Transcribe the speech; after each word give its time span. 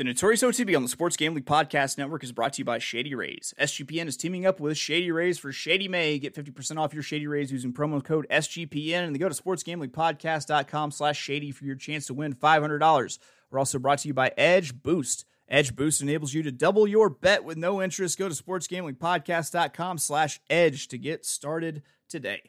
The 0.00 0.04
Notorious 0.04 0.42
OTB 0.42 0.74
on 0.74 0.82
the 0.82 0.88
Sports 0.88 1.14
Gambling 1.18 1.44
Podcast 1.44 1.98
Network 1.98 2.24
is 2.24 2.32
brought 2.32 2.54
to 2.54 2.60
you 2.60 2.64
by 2.64 2.78
Shady 2.78 3.14
Rays. 3.14 3.52
SGPN 3.60 4.06
is 4.06 4.16
teaming 4.16 4.46
up 4.46 4.58
with 4.58 4.78
Shady 4.78 5.12
Rays 5.12 5.38
for 5.38 5.52
Shady 5.52 5.88
May. 5.88 6.18
Get 6.18 6.34
50% 6.34 6.78
off 6.78 6.94
your 6.94 7.02
Shady 7.02 7.26
Rays 7.26 7.52
using 7.52 7.74
promo 7.74 8.02
code 8.02 8.26
SGPN 8.30 9.08
and 9.08 9.20
go 9.20 9.28
to 9.28 9.34
sportsgamblingpodcast.com 9.34 10.90
slash 10.92 11.18
shady 11.18 11.50
for 11.50 11.66
your 11.66 11.74
chance 11.76 12.06
to 12.06 12.14
win 12.14 12.32
$500. 12.32 13.18
We're 13.50 13.58
also 13.58 13.78
brought 13.78 13.98
to 13.98 14.08
you 14.08 14.14
by 14.14 14.32
Edge 14.38 14.82
Boost. 14.82 15.26
Edge 15.46 15.76
Boost 15.76 16.00
enables 16.00 16.32
you 16.32 16.42
to 16.44 16.50
double 16.50 16.88
your 16.88 17.10
bet 17.10 17.44
with 17.44 17.58
no 17.58 17.82
interest. 17.82 18.18
Go 18.18 18.30
to 18.30 18.34
sportsgamblingpodcast.com 18.34 19.98
slash 19.98 20.40
edge 20.48 20.88
to 20.88 20.96
get 20.96 21.26
started 21.26 21.82
today. 22.08 22.40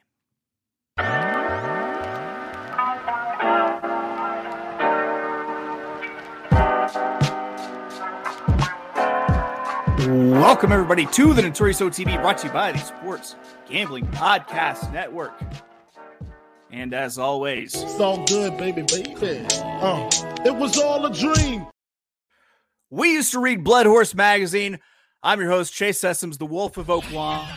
Welcome, 10.07 10.71
everybody, 10.71 11.05
to 11.05 11.31
the 11.35 11.43
Notorious 11.43 11.79
OTB 11.79 12.19
brought 12.21 12.39
to 12.39 12.47
you 12.47 12.53
by 12.53 12.71
the 12.71 12.79
Sports 12.79 13.35
Gambling 13.69 14.07
Podcast 14.07 14.91
Network. 14.91 15.39
And 16.71 16.91
as 16.95 17.19
always, 17.19 17.75
It's 17.75 17.99
all 17.99 18.25
good, 18.25 18.57
baby, 18.57 18.81
baby. 18.81 19.45
Uh, 19.53 20.09
it 20.43 20.55
was 20.55 20.79
all 20.79 21.05
a 21.05 21.13
dream. 21.13 21.67
we 22.89 23.11
used 23.13 23.31
to 23.33 23.39
read 23.39 23.63
Blood 23.63 23.85
Horse 23.85 24.15
Magazine. 24.15 24.79
I'm 25.21 25.39
your 25.39 25.51
host, 25.51 25.71
Chase 25.71 26.01
Sessoms, 26.01 26.39
the 26.39 26.47
Wolf 26.47 26.77
of 26.77 26.87
Oaklawn. 26.87 27.47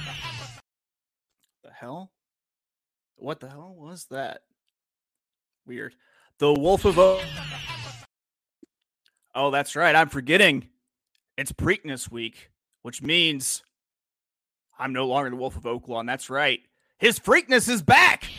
The 1.62 1.70
hell? 1.72 2.12
What 3.16 3.40
the 3.40 3.48
hell 3.48 3.74
was 3.74 4.04
that? 4.10 4.42
Weird. 5.64 5.94
The 6.40 6.52
Wolf 6.52 6.84
of 6.84 6.98
Oak. 6.98 7.22
Oh, 9.34 9.50
that's 9.50 9.74
right. 9.76 9.96
I'm 9.96 10.10
forgetting. 10.10 10.68
It's 11.36 11.50
Preakness 11.50 12.08
week, 12.12 12.50
which 12.82 13.02
means 13.02 13.64
I'm 14.78 14.92
no 14.92 15.06
longer 15.06 15.30
the 15.30 15.36
Wolf 15.36 15.56
of 15.56 15.64
Oaklawn. 15.64 16.06
That's 16.06 16.30
right. 16.30 16.60
His 16.98 17.18
Freakness 17.18 17.68
is 17.68 17.82
back. 17.82 18.30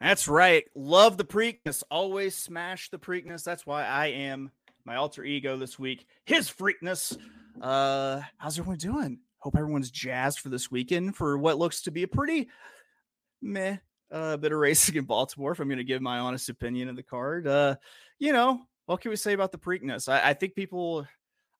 That's 0.00 0.26
right. 0.26 0.64
Love 0.74 1.18
the 1.18 1.24
Preakness. 1.24 1.84
Always 1.88 2.34
smash 2.34 2.88
the 2.90 2.98
Preakness. 2.98 3.44
That's 3.44 3.64
why 3.64 3.84
I 3.84 4.06
am 4.06 4.50
my 4.88 4.96
alter 4.96 5.22
ego 5.22 5.58
this 5.58 5.78
week. 5.78 6.06
His 6.24 6.50
Freakness. 6.50 7.14
Uh, 7.60 8.22
how's 8.38 8.58
everyone 8.58 8.78
doing? 8.78 9.18
Hope 9.36 9.54
everyone's 9.54 9.90
jazzed 9.90 10.40
for 10.40 10.48
this 10.48 10.70
weekend 10.70 11.14
for 11.14 11.36
what 11.36 11.58
looks 11.58 11.82
to 11.82 11.90
be 11.90 12.04
a 12.04 12.08
pretty 12.08 12.48
meh 13.42 13.76
uh, 14.10 14.38
bit 14.38 14.50
of 14.50 14.58
racing 14.58 14.96
in 14.96 15.04
Baltimore. 15.04 15.52
If 15.52 15.60
I'm 15.60 15.68
going 15.68 15.76
to 15.76 15.84
give 15.84 16.00
my 16.00 16.20
honest 16.20 16.48
opinion 16.48 16.88
of 16.88 16.96
the 16.96 17.02
card, 17.02 17.46
uh, 17.46 17.76
you 18.18 18.32
know, 18.32 18.62
what 18.86 19.02
can 19.02 19.10
we 19.10 19.16
say 19.16 19.34
about 19.34 19.52
the 19.52 19.58
Preakness? 19.58 20.08
I, 20.08 20.30
I 20.30 20.32
think 20.32 20.54
people, 20.54 21.06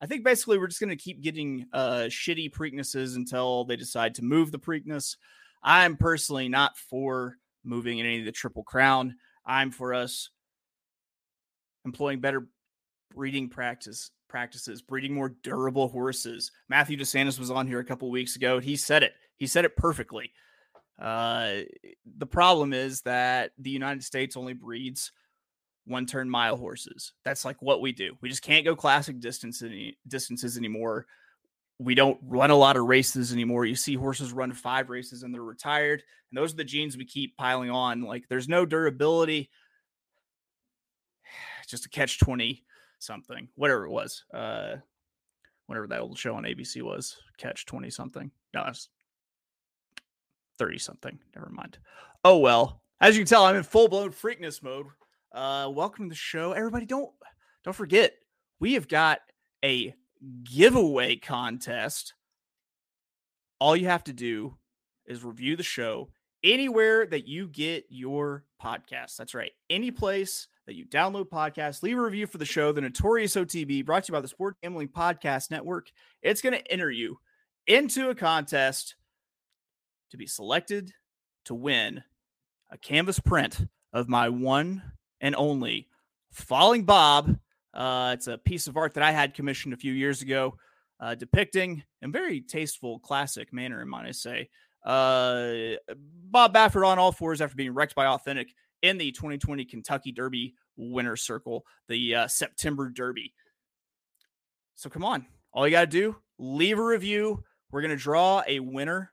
I 0.00 0.06
think 0.06 0.24
basically 0.24 0.56
we're 0.56 0.68
just 0.68 0.80
going 0.80 0.88
to 0.88 0.96
keep 0.96 1.20
getting 1.20 1.66
uh, 1.74 2.04
shitty 2.08 2.50
Preaknesses 2.50 3.14
until 3.14 3.66
they 3.66 3.76
decide 3.76 4.14
to 4.14 4.24
move 4.24 4.52
the 4.52 4.58
Preakness. 4.58 5.16
I'm 5.62 5.98
personally 5.98 6.48
not 6.48 6.78
for 6.78 7.36
moving 7.62 8.00
any 8.00 8.20
of 8.20 8.24
the 8.24 8.32
Triple 8.32 8.64
Crown. 8.64 9.16
I'm 9.44 9.70
for 9.70 9.92
us 9.92 10.30
employing 11.84 12.20
better 12.20 12.48
breeding 13.18 13.48
practice 13.48 14.12
practices, 14.28 14.80
breeding 14.80 15.12
more 15.12 15.34
durable 15.42 15.88
horses. 15.88 16.52
Matthew 16.68 16.96
DeSantis 16.96 17.36
was 17.36 17.50
on 17.50 17.66
here 17.66 17.80
a 17.80 17.84
couple 17.84 18.08
weeks 18.12 18.36
ago. 18.36 18.60
He 18.60 18.76
said 18.76 19.02
it. 19.02 19.12
He 19.38 19.48
said 19.48 19.64
it 19.64 19.74
perfectly. 19.74 20.30
Uh, 21.00 21.62
the 22.16 22.26
problem 22.26 22.72
is 22.72 23.00
that 23.00 23.50
the 23.58 23.70
United 23.70 24.04
States 24.04 24.36
only 24.36 24.52
breeds 24.52 25.10
one 25.84 26.06
turn 26.06 26.30
mile 26.30 26.56
horses. 26.56 27.12
That's 27.24 27.44
like 27.44 27.60
what 27.60 27.80
we 27.80 27.90
do. 27.90 28.14
We 28.20 28.28
just 28.28 28.42
can't 28.42 28.64
go 28.64 28.76
classic 28.76 29.18
distance 29.18 29.62
any, 29.62 29.98
distances 30.06 30.56
anymore. 30.56 31.06
We 31.80 31.96
don't 31.96 32.20
run 32.22 32.52
a 32.52 32.56
lot 32.56 32.76
of 32.76 32.84
races 32.84 33.32
anymore. 33.32 33.64
You 33.64 33.74
see 33.74 33.96
horses 33.96 34.32
run 34.32 34.52
five 34.52 34.90
races 34.90 35.24
and 35.24 35.34
they're 35.34 35.42
retired. 35.42 36.04
And 36.30 36.38
those 36.38 36.52
are 36.52 36.58
the 36.58 36.62
genes 36.62 36.96
we 36.96 37.04
keep 37.04 37.36
piling 37.36 37.70
on. 37.70 38.02
Like 38.02 38.28
there's 38.28 38.48
no 38.48 38.64
durability. 38.64 39.50
Just 41.68 41.84
a 41.84 41.88
catch 41.88 42.20
20 42.20 42.64
something, 42.98 43.48
whatever 43.54 43.86
it 43.86 43.90
was. 43.90 44.24
Uh, 44.32 44.76
whatever 45.66 45.86
that 45.86 46.00
old 46.00 46.18
show 46.18 46.34
on 46.34 46.44
ABC 46.44 46.82
was, 46.82 47.16
catch 47.36 47.66
20 47.66 47.90
something. 47.90 48.30
No, 48.54 48.64
that's 48.64 48.88
30 50.58 50.78
something. 50.78 51.18
Never 51.34 51.50
mind. 51.50 51.78
Oh, 52.24 52.38
well, 52.38 52.82
as 53.00 53.16
you 53.16 53.22
can 53.22 53.28
tell, 53.28 53.44
I'm 53.44 53.56
in 53.56 53.62
full 53.62 53.88
blown 53.88 54.10
freakness 54.10 54.62
mode. 54.62 54.86
Uh, 55.32 55.70
welcome 55.70 56.06
to 56.06 56.10
the 56.10 56.16
show. 56.16 56.52
Everybody, 56.52 56.86
don't 56.86 57.10
don't 57.64 57.74
forget, 57.74 58.14
we 58.60 58.74
have 58.74 58.88
got 58.88 59.20
a 59.64 59.94
giveaway 60.42 61.16
contest. 61.16 62.14
All 63.60 63.76
you 63.76 63.86
have 63.86 64.04
to 64.04 64.12
do 64.12 64.56
is 65.06 65.22
review 65.22 65.56
the 65.56 65.62
show 65.62 66.08
anywhere 66.42 67.06
that 67.06 67.26
you 67.26 67.48
get 67.48 67.84
your 67.88 68.44
podcast. 68.62 69.16
That's 69.16 69.34
right. 69.34 69.52
Any 69.68 69.90
place 69.90 70.48
that 70.68 70.74
you 70.74 70.84
download 70.84 71.30
podcasts, 71.30 71.82
leave 71.82 71.96
a 71.96 72.02
review 72.02 72.26
for 72.26 72.36
the 72.36 72.44
show, 72.44 72.72
the 72.72 72.82
Notorious 72.82 73.36
OTB, 73.36 73.86
brought 73.86 74.04
to 74.04 74.12
you 74.12 74.12
by 74.12 74.20
the 74.20 74.28
Sport 74.28 74.56
Gambling 74.62 74.88
Podcast 74.88 75.50
Network. 75.50 75.90
It's 76.20 76.42
going 76.42 76.52
to 76.52 76.70
enter 76.70 76.90
you 76.90 77.18
into 77.66 78.10
a 78.10 78.14
contest 78.14 78.94
to 80.10 80.18
be 80.18 80.26
selected 80.26 80.92
to 81.46 81.54
win 81.54 82.04
a 82.70 82.76
canvas 82.76 83.18
print 83.18 83.66
of 83.94 84.10
my 84.10 84.28
one 84.28 84.82
and 85.22 85.34
only 85.36 85.88
Falling 86.32 86.84
Bob. 86.84 87.38
Uh, 87.72 88.10
it's 88.12 88.26
a 88.26 88.36
piece 88.36 88.66
of 88.66 88.76
art 88.76 88.92
that 88.92 89.02
I 89.02 89.10
had 89.10 89.32
commissioned 89.32 89.72
a 89.72 89.78
few 89.78 89.94
years 89.94 90.20
ago, 90.20 90.58
uh, 91.00 91.14
depicting 91.14 91.82
in 92.02 92.12
very 92.12 92.42
tasteful, 92.42 92.98
classic 92.98 93.54
manner, 93.54 93.80
in 93.80 93.88
might 93.88 94.04
I 94.04 94.10
say, 94.10 94.50
uh, 94.84 95.76
Bob 95.96 96.52
Baffert 96.52 96.86
on 96.86 96.98
all 96.98 97.10
fours 97.10 97.40
after 97.40 97.56
being 97.56 97.72
wrecked 97.72 97.94
by 97.94 98.04
Authentic 98.04 98.48
in 98.82 98.98
the 98.98 99.12
2020 99.12 99.64
Kentucky 99.64 100.12
Derby 100.12 100.54
winner 100.76 101.16
circle, 101.16 101.66
the 101.88 102.14
uh, 102.14 102.26
September 102.28 102.88
Derby. 102.88 103.34
So 104.74 104.88
come 104.88 105.04
on, 105.04 105.26
all 105.52 105.66
you 105.66 105.72
got 105.72 105.80
to 105.80 105.86
do, 105.86 106.16
leave 106.38 106.78
a 106.78 106.84
review. 106.84 107.42
We're 107.70 107.82
going 107.82 107.90
to 107.90 108.02
draw 108.02 108.42
a 108.46 108.60
winner 108.60 109.12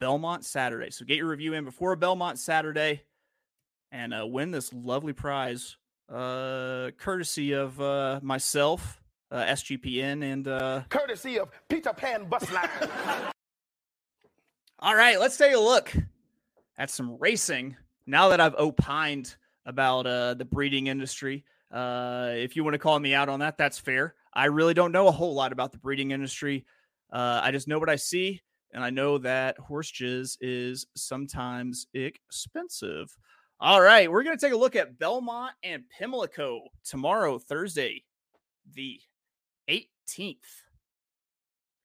Belmont 0.00 0.44
Saturday. 0.44 0.90
So 0.90 1.04
get 1.04 1.18
your 1.18 1.28
review 1.28 1.52
in 1.52 1.64
before 1.64 1.94
Belmont 1.94 2.38
Saturday 2.38 3.02
and 3.92 4.14
uh, 4.14 4.26
win 4.26 4.50
this 4.50 4.72
lovely 4.72 5.12
prize, 5.12 5.76
uh, 6.08 6.90
courtesy 6.96 7.52
of 7.52 7.78
uh, 7.80 8.20
myself, 8.22 9.02
uh, 9.30 9.44
SGPN, 9.44 10.24
and 10.24 10.48
uh, 10.48 10.82
courtesy 10.88 11.38
of 11.38 11.50
Peter 11.68 11.92
Pan 11.92 12.24
Bus 12.24 12.50
Line. 12.50 12.68
all 14.78 14.94
right, 14.94 15.20
let's 15.20 15.36
take 15.36 15.54
a 15.54 15.58
look 15.58 15.92
at 16.80 16.90
some 16.90 17.18
racing 17.20 17.76
now 18.06 18.30
that 18.30 18.40
I've 18.40 18.54
opined 18.54 19.36
about 19.66 20.06
uh, 20.06 20.32
the 20.32 20.46
breeding 20.46 20.86
industry. 20.86 21.44
Uh, 21.70 22.30
if 22.34 22.56
you 22.56 22.64
want 22.64 22.72
to 22.72 22.78
call 22.78 22.98
me 22.98 23.12
out 23.12 23.28
on 23.28 23.40
that, 23.40 23.58
that's 23.58 23.78
fair. 23.78 24.14
I 24.32 24.46
really 24.46 24.72
don't 24.72 24.90
know 24.90 25.06
a 25.06 25.12
whole 25.12 25.34
lot 25.34 25.52
about 25.52 25.72
the 25.72 25.78
breeding 25.78 26.12
industry. 26.12 26.64
Uh, 27.12 27.40
I 27.44 27.50
just 27.50 27.68
know 27.68 27.78
what 27.78 27.90
I 27.90 27.96
see, 27.96 28.40
and 28.72 28.82
I 28.82 28.88
know 28.88 29.18
that 29.18 29.58
horse 29.58 29.92
jizz 29.92 30.38
is 30.40 30.86
sometimes 30.96 31.86
expensive. 31.92 33.14
All 33.60 33.82
right, 33.82 34.10
we're 34.10 34.22
going 34.22 34.38
to 34.38 34.44
take 34.44 34.54
a 34.54 34.58
look 34.58 34.74
at 34.74 34.98
Belmont 34.98 35.52
and 35.62 35.84
Pimlico 35.90 36.62
tomorrow, 36.82 37.38
Thursday, 37.38 38.04
the 38.72 38.98
18th, 39.68 40.36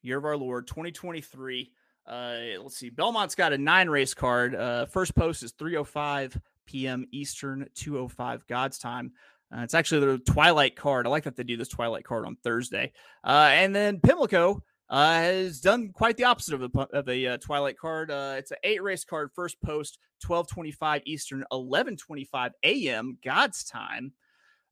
year 0.04 0.18
of 0.18 0.24
our 0.24 0.38
Lord, 0.38 0.68
2023. 0.68 1.70
Uh, 2.08 2.62
let's 2.62 2.78
see. 2.78 2.90
Belmont's 2.90 3.36
got 3.36 3.54
a 3.54 3.58
nine 3.58 3.90
race 3.90 4.14
card. 4.14 4.56
Uh, 4.56 4.86
first 4.86 5.16
post 5.16 5.44
is 5.44 5.54
3:05 5.54 6.40
p.m. 6.66 7.06
Eastern, 7.12 7.68
2:05 7.76 8.42
God's 8.48 8.78
time. 8.78 9.12
Uh, 9.56 9.62
it's 9.62 9.74
actually 9.74 10.06
the 10.06 10.18
Twilight 10.20 10.76
card. 10.76 11.08
I 11.08 11.10
like 11.10 11.24
that 11.24 11.36
they 11.36 11.44
do 11.44 11.58
this 11.58 11.68
Twilight 11.68 12.04
card 12.04 12.26
on 12.26 12.36
Thursday. 12.44 12.92
Uh, 13.24 13.50
and 13.52 13.76
then 13.76 14.00
Pimlico 14.00 14.64
uh, 14.90 15.14
has 15.14 15.60
done 15.62 15.92
quite 15.94 16.18
the 16.18 16.26
opposite 16.26 16.54
of 16.54 16.64
a 16.76 16.80
of 16.94 17.10
a 17.10 17.28
uh, 17.28 17.38
Twilight 17.38 17.78
card. 17.78 18.12
It's 18.12 18.52
an 18.52 18.58
eight 18.64 18.84
race 18.84 19.04
card. 19.04 19.32
First 19.34 19.60
post 19.62 19.98
12:25 20.24 21.02
Eastern, 21.06 21.44
11:25 21.52 22.52
a.m. 22.64 23.18
God's 23.24 23.64
time. 23.64 24.14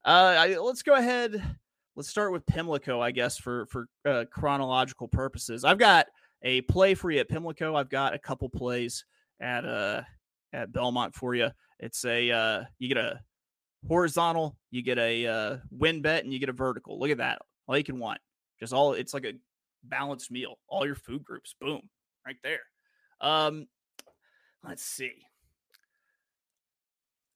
I, 0.06 0.58
let's 0.58 0.84
go 0.84 0.96
ahead. 0.96 1.42
Let's 1.96 2.10
start 2.10 2.32
with 2.32 2.46
Pimlico, 2.46 3.00
I 3.00 3.10
guess, 3.10 3.38
for 3.38 3.66
for 3.68 3.88
chronological 4.30 5.08
purposes. 5.08 5.64
I've 5.64 5.80
got 5.80 6.08
a 6.44 6.62
play 6.62 6.94
for 6.94 7.10
you 7.10 7.20
at 7.20 7.30
Pimlico. 7.30 7.76
I've 7.76 7.90
got 7.90 8.14
a 8.14 8.20
couple 8.20 8.50
plays 8.50 9.06
at 9.40 9.66
uh 9.66 10.02
at 10.54 10.72
Belmont 10.72 11.16
for 11.16 11.34
you. 11.36 11.50
It's 11.80 12.06
a 12.06 12.32
uh 12.32 12.64
you 12.80 12.88
get 12.88 12.98
a 12.98 13.20
horizontal, 13.88 14.58
you 14.72 14.82
get 14.82 14.98
a 14.98 15.28
uh, 15.28 15.58
win 15.72 16.02
bet, 16.02 16.24
and 16.24 16.34
you 16.34 16.40
get 16.40 16.50
a 16.50 16.54
vertical. 16.54 17.00
Look 17.00 17.12
at 17.12 17.18
that. 17.18 17.40
All 17.68 17.78
you 17.78 17.84
can 17.84 18.00
want. 18.00 18.20
Just 18.60 18.74
all 18.74 18.94
it's 18.94 19.14
like 19.14 19.26
a 19.26 19.34
balanced 19.84 20.32
meal. 20.32 20.58
All 20.68 20.86
your 20.86 20.96
food 20.96 21.24
groups. 21.24 21.56
Boom. 21.60 21.82
Right 22.26 22.38
there. 22.44 22.62
Um, 23.22 23.68
let's 24.64 24.84
see. 24.84 25.14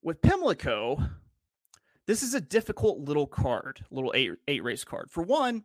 With 0.02 0.22
Pimlico, 0.22 1.02
this 2.06 2.24
is 2.24 2.34
a 2.34 2.42
difficult 2.42 3.00
little 3.00 3.28
card, 3.28 3.84
little 3.92 4.14
eight 4.16 4.32
eight 4.48 4.64
race 4.64 4.84
card. 4.84 5.10
For 5.12 5.24
one, 5.24 5.64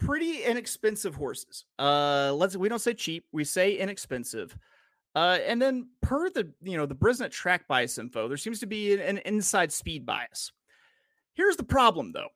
pretty 0.00 0.42
inexpensive 0.42 1.14
horses. 1.14 1.64
Uh, 1.78 2.32
let's 2.34 2.56
we 2.56 2.68
don't 2.68 2.80
say 2.80 2.94
cheap, 2.94 3.24
we 3.32 3.44
say 3.44 3.76
inexpensive. 3.76 4.56
Uh, 5.14 5.38
and 5.46 5.60
then 5.60 5.88
per 6.02 6.30
the 6.30 6.52
you 6.62 6.76
know 6.76 6.86
the 6.86 6.94
Brisnet 6.94 7.30
track 7.30 7.68
bias 7.68 7.98
info, 7.98 8.26
there 8.26 8.36
seems 8.36 8.60
to 8.60 8.66
be 8.66 8.94
an, 8.94 9.00
an 9.00 9.18
inside 9.18 9.72
speed 9.72 10.04
bias. 10.04 10.52
Here's 11.34 11.56
the 11.56 11.64
problem 11.64 12.12
though. 12.12 12.28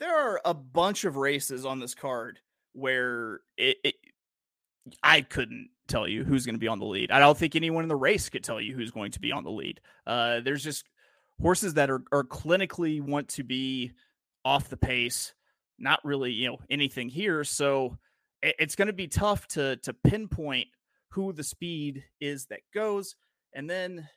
There 0.00 0.16
are 0.16 0.40
a 0.44 0.54
bunch 0.54 1.04
of 1.04 1.16
races 1.16 1.64
on 1.64 1.78
this 1.78 1.94
card 1.94 2.40
where 2.72 3.40
it, 3.56 3.76
it 3.84 3.94
I 5.02 5.20
couldn't 5.20 5.70
tell 5.86 6.08
you 6.08 6.24
who's 6.24 6.46
going 6.46 6.56
to 6.56 6.60
be 6.60 6.68
on 6.68 6.78
the 6.78 6.86
lead. 6.86 7.10
I 7.10 7.18
don't 7.18 7.36
think 7.36 7.56
anyone 7.56 7.84
in 7.84 7.88
the 7.88 7.96
race 7.96 8.28
could 8.28 8.44
tell 8.44 8.60
you 8.60 8.74
who's 8.74 8.90
going 8.90 9.12
to 9.12 9.20
be 9.20 9.32
on 9.32 9.44
the 9.44 9.50
lead. 9.50 9.80
Uh, 10.06 10.40
there's 10.40 10.64
just 10.64 10.84
horses 11.40 11.74
that 11.74 11.90
are, 11.90 12.02
are 12.12 12.24
clinically 12.24 13.00
want 13.00 13.28
to 13.28 13.42
be 13.42 13.92
off 14.44 14.68
the 14.68 14.76
pace, 14.76 15.34
not 15.78 16.00
really, 16.04 16.32
you 16.32 16.48
know, 16.48 16.58
anything 16.70 17.08
here. 17.08 17.44
So 17.44 17.98
it, 18.42 18.54
it's 18.58 18.76
going 18.76 18.86
to 18.86 18.92
be 18.92 19.08
tough 19.08 19.46
to 19.48 19.76
to 19.78 19.92
pinpoint 19.92 20.68
who 21.10 21.32
the 21.32 21.44
speed 21.44 22.04
is 22.20 22.46
that 22.46 22.60
goes, 22.72 23.16
and 23.54 23.68
then 23.68 24.08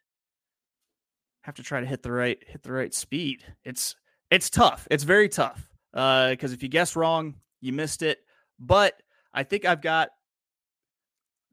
have 1.42 1.56
to 1.56 1.64
try 1.64 1.80
to 1.80 1.86
hit 1.86 2.04
the 2.04 2.12
right 2.12 2.38
hit 2.46 2.64
the 2.64 2.74
right 2.74 2.94
speed. 2.94 3.44
It's 3.64 3.96
it's 4.30 4.50
tough. 4.50 4.88
It's 4.92 5.04
very 5.04 5.30
tough 5.30 5.68
Uh 5.94 6.32
because 6.32 6.52
uh, 6.52 6.56
if 6.56 6.64
you 6.64 6.70
guess 6.70 6.96
wrong, 6.96 7.36
you 7.62 7.74
missed 7.74 8.02
it. 8.02 8.20
But 8.60 9.02
I 9.34 9.44
think 9.44 9.66
I've 9.66 9.82
got 9.82 10.10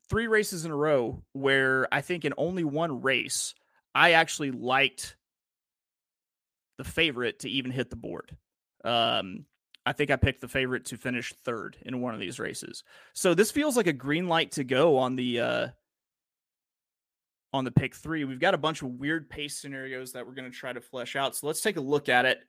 three 0.09 0.27
races 0.27 0.65
in 0.65 0.71
a 0.71 0.77
row 0.77 1.23
where 1.33 1.87
I 1.93 2.01
think 2.01 2.25
in 2.25 2.35
only 2.37 2.65
one 2.65 3.03
race 3.03 3.55
I 3.95 4.13
actually 4.13 4.51
liked 4.51 5.17
the 6.79 6.85
favorite 6.85 7.41
to 7.41 7.51
even 7.51 7.71
hit 7.71 7.91
the 7.91 7.97
board. 7.97 8.37
Um, 8.85 9.47
I 9.87 9.93
think 9.93 10.11
I 10.11 10.17
picked 10.17 10.41
the 10.41 10.49
favorite 10.49 10.87
to 10.87 10.97
finish 10.97 11.33
third 11.45 11.77
in 11.83 12.01
one 12.01 12.15
of 12.15 12.21
these 12.21 12.39
races. 12.39 12.85
So 13.13 13.35
this 13.35 13.51
feels 13.51 13.77
like 13.77 13.87
a 13.87 13.93
green 13.93 14.29
light 14.29 14.53
to 14.53 14.65
go 14.65 14.97
on 14.97 15.15
the 15.15 15.41
uh, 15.41 15.69
on 17.53 17.65
the 17.65 17.71
pick 17.71 17.95
three. 17.95 18.25
We've 18.25 18.41
got 18.41 18.55
a 18.55 18.59
bunch 18.59 18.83
of 18.83 18.89
weird 18.89 19.29
pace 19.29 19.57
scenarios 19.57 20.13
that 20.13 20.27
we're 20.27 20.35
going 20.35 20.51
to 20.51 20.57
try 20.57 20.73
to 20.73 20.81
flesh 20.81 21.17
out. 21.17 21.37
So 21.37 21.47
let's 21.47 21.61
take 21.61 21.77
a 21.77 21.83
look 21.83 22.09
at 22.09 22.25
it. 22.25 22.41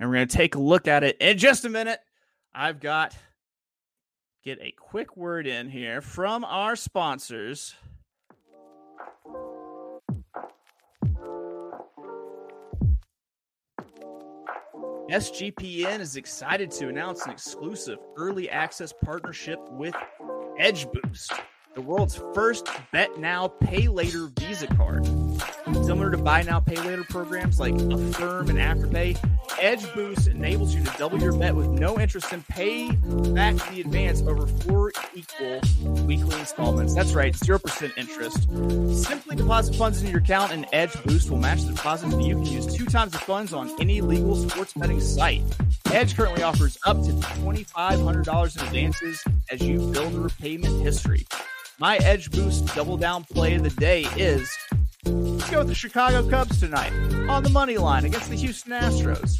And 0.00 0.08
we're 0.08 0.16
going 0.16 0.28
to 0.28 0.36
take 0.36 0.54
a 0.54 0.60
look 0.60 0.88
at 0.88 1.04
it 1.04 1.16
in 1.20 1.38
just 1.38 1.64
a 1.64 1.68
minute. 1.68 2.00
I've 2.54 2.80
got 2.80 3.14
get 4.42 4.58
a 4.62 4.72
quick 4.72 5.16
word 5.16 5.46
in 5.46 5.68
here 5.68 6.00
from 6.00 6.44
our 6.44 6.74
sponsors. 6.74 7.74
SGPN 15.10 16.00
is 16.00 16.16
excited 16.16 16.70
to 16.72 16.88
announce 16.88 17.24
an 17.24 17.32
exclusive 17.32 17.96
early 18.18 18.50
access 18.50 18.92
partnership 19.02 19.58
with 19.70 19.94
Edge 20.58 20.86
Boost, 20.92 21.32
the 21.74 21.80
world's 21.80 22.20
first 22.34 22.68
bet 22.92 23.18
now, 23.18 23.48
pay 23.48 23.88
later 23.88 24.28
Visa 24.38 24.66
card. 24.66 25.06
Similar 25.66 26.10
to 26.10 26.18
buy 26.18 26.42
now, 26.42 26.60
pay 26.60 26.76
later 26.76 27.04
programs 27.04 27.58
like 27.60 27.74
Affirm 27.74 28.50
and 28.50 28.58
Afterpay, 28.58 29.18
Edge 29.60 29.92
Boost 29.94 30.28
enables 30.28 30.74
you 30.74 30.84
to 30.84 30.92
double 30.98 31.20
your 31.20 31.32
bet 31.32 31.54
with 31.54 31.66
no 31.68 31.98
interest 31.98 32.32
and 32.32 32.46
pay 32.48 32.90
back 33.34 33.54
the 33.70 33.80
advance 33.80 34.22
over 34.22 34.46
four 34.46 34.92
equal 35.14 35.60
weekly 36.04 36.38
installments. 36.38 36.94
That's 36.94 37.12
right, 37.12 37.34
0% 37.34 37.92
interest. 37.96 39.04
Simply 39.04 39.36
deposit 39.36 39.74
funds 39.74 40.00
into 40.00 40.12
your 40.12 40.20
account 40.20 40.52
and 40.52 40.66
Edge 40.72 40.92
Boost 41.04 41.30
will 41.30 41.38
match 41.38 41.62
the 41.62 41.72
deposit 41.72 42.10
so 42.10 42.18
you 42.20 42.36
can 42.36 42.46
use 42.46 42.66
two 42.66 42.86
times 42.86 43.12
the 43.12 43.18
funds 43.18 43.52
on 43.52 43.70
any 43.80 44.00
legal 44.00 44.36
sports 44.36 44.72
betting 44.74 45.00
site. 45.00 45.42
Edge 45.92 46.14
currently 46.16 46.42
offers 46.42 46.78
up 46.86 46.96
to 47.02 47.10
$2,500 47.10 48.56
in 48.56 48.66
advances 48.66 49.24
as 49.50 49.60
you 49.62 49.78
build 49.92 50.14
a 50.14 50.20
repayment 50.20 50.82
history. 50.82 51.26
My 51.80 51.96
Edge 51.98 52.30
Boost 52.30 52.74
double 52.74 52.96
down 52.96 53.24
play 53.24 53.54
of 53.54 53.62
the 53.62 53.70
day 53.70 54.02
is 54.16 54.52
Let's 55.08 55.50
go 55.50 55.58
with 55.58 55.68
the 55.68 55.74
Chicago 55.74 56.28
Cubs 56.28 56.60
tonight 56.60 56.92
on 57.30 57.42
the 57.42 57.48
money 57.48 57.78
line 57.78 58.04
against 58.04 58.28
the 58.28 58.36
Houston 58.36 58.72
Astros. 58.72 59.38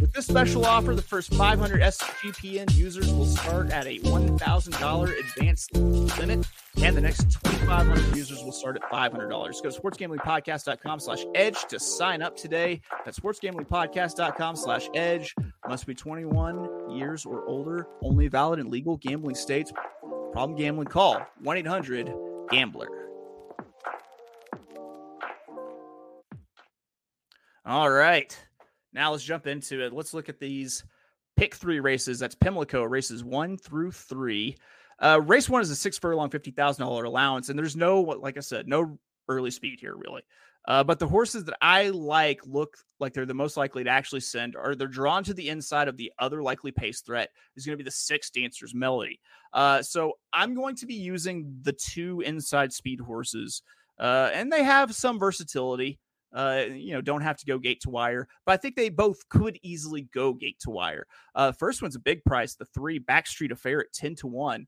With 0.00 0.12
this 0.12 0.26
special 0.26 0.64
offer, 0.64 0.94
the 0.94 1.02
first 1.02 1.34
500 1.34 1.80
SGPN 1.80 2.72
users 2.76 3.12
will 3.12 3.26
start 3.26 3.70
at 3.70 3.86
a 3.86 3.98
$1,000 3.98 5.18
advance 5.18 5.72
limit, 6.18 6.46
and 6.76 6.96
the 6.96 7.00
next 7.00 7.22
2,500 7.32 8.16
users 8.16 8.44
will 8.44 8.52
start 8.52 8.76
at 8.76 8.82
$500. 8.82 9.28
Go 9.28 9.50
to 9.52 9.80
sportsgamblingpodcast.com 9.80 11.00
slash 11.00 11.24
edge 11.34 11.64
to 11.64 11.80
sign 11.80 12.22
up 12.22 12.36
today. 12.36 12.80
That's 13.04 13.18
sportsgamblingpodcast.com 13.18 14.54
slash 14.54 14.88
edge. 14.94 15.34
Must 15.68 15.86
be 15.86 15.94
21 15.94 16.90
years 16.96 17.26
or 17.26 17.44
older. 17.46 17.88
Only 18.02 18.28
valid 18.28 18.60
in 18.60 18.70
legal 18.70 18.98
gambling 18.98 19.34
states. 19.34 19.72
Problem 20.32 20.56
gambling 20.56 20.88
call 20.88 21.26
1-800-GAMBLER. 21.42 23.05
All 27.66 27.90
right. 27.90 28.38
Now 28.92 29.10
let's 29.10 29.24
jump 29.24 29.48
into 29.48 29.84
it. 29.84 29.92
Let's 29.92 30.14
look 30.14 30.28
at 30.28 30.38
these 30.38 30.84
pick 31.36 31.56
three 31.56 31.80
races. 31.80 32.20
That's 32.20 32.36
Pimlico 32.36 32.84
races 32.84 33.24
one 33.24 33.58
through 33.58 33.90
three. 33.90 34.56
Uh, 35.00 35.20
race 35.24 35.48
one 35.48 35.62
is 35.62 35.70
a 35.70 35.76
six 35.76 35.98
furlong, 35.98 36.30
fifty 36.30 36.52
thousand 36.52 36.86
dollar 36.86 37.04
allowance, 37.04 37.48
and 37.48 37.58
there's 37.58 37.74
no, 37.74 38.00
like 38.02 38.36
I 38.36 38.40
said, 38.40 38.68
no 38.68 38.98
early 39.28 39.50
speed 39.50 39.80
here 39.80 39.96
really. 39.96 40.22
Uh, 40.68 40.84
but 40.84 41.00
the 41.00 41.08
horses 41.08 41.44
that 41.44 41.56
I 41.60 41.88
like 41.88 42.40
look 42.46 42.76
like 43.00 43.12
they're 43.12 43.26
the 43.26 43.34
most 43.34 43.56
likely 43.56 43.82
to 43.82 43.90
actually 43.90 44.20
send, 44.20 44.54
or 44.54 44.76
they're 44.76 44.86
drawn 44.86 45.24
to 45.24 45.34
the 45.34 45.48
inside 45.48 45.88
of 45.88 45.96
the 45.96 46.12
other 46.20 46.44
likely 46.44 46.70
pace 46.70 47.00
threat 47.00 47.30
is 47.56 47.66
going 47.66 47.74
to 47.74 47.82
be 47.82 47.88
the 47.88 47.90
six 47.90 48.30
Dancers 48.30 48.74
Melody. 48.76 49.18
Uh, 49.52 49.82
so 49.82 50.14
I'm 50.32 50.54
going 50.54 50.76
to 50.76 50.86
be 50.86 50.94
using 50.94 51.58
the 51.62 51.72
two 51.72 52.20
inside 52.20 52.72
speed 52.72 53.00
horses, 53.00 53.62
uh, 53.98 54.30
and 54.32 54.52
they 54.52 54.62
have 54.62 54.94
some 54.94 55.18
versatility 55.18 55.98
uh, 56.36 56.66
you 56.70 56.92
know, 56.92 57.00
don't 57.00 57.22
have 57.22 57.38
to 57.38 57.46
go 57.46 57.58
gate 57.58 57.80
to 57.80 57.90
wire. 57.90 58.28
But 58.44 58.52
I 58.52 58.56
think 58.58 58.76
they 58.76 58.90
both 58.90 59.26
could 59.30 59.58
easily 59.62 60.02
go 60.14 60.34
gate 60.34 60.58
to 60.60 60.70
wire. 60.70 61.06
Uh, 61.34 61.50
first 61.50 61.80
one's 61.82 61.96
a 61.96 62.00
big 62.00 62.22
price, 62.24 62.54
the 62.54 62.66
three 62.66 63.00
Backstreet 63.00 63.50
Affair 63.50 63.80
at 63.80 63.92
10 63.94 64.14
to 64.16 64.26
1. 64.26 64.66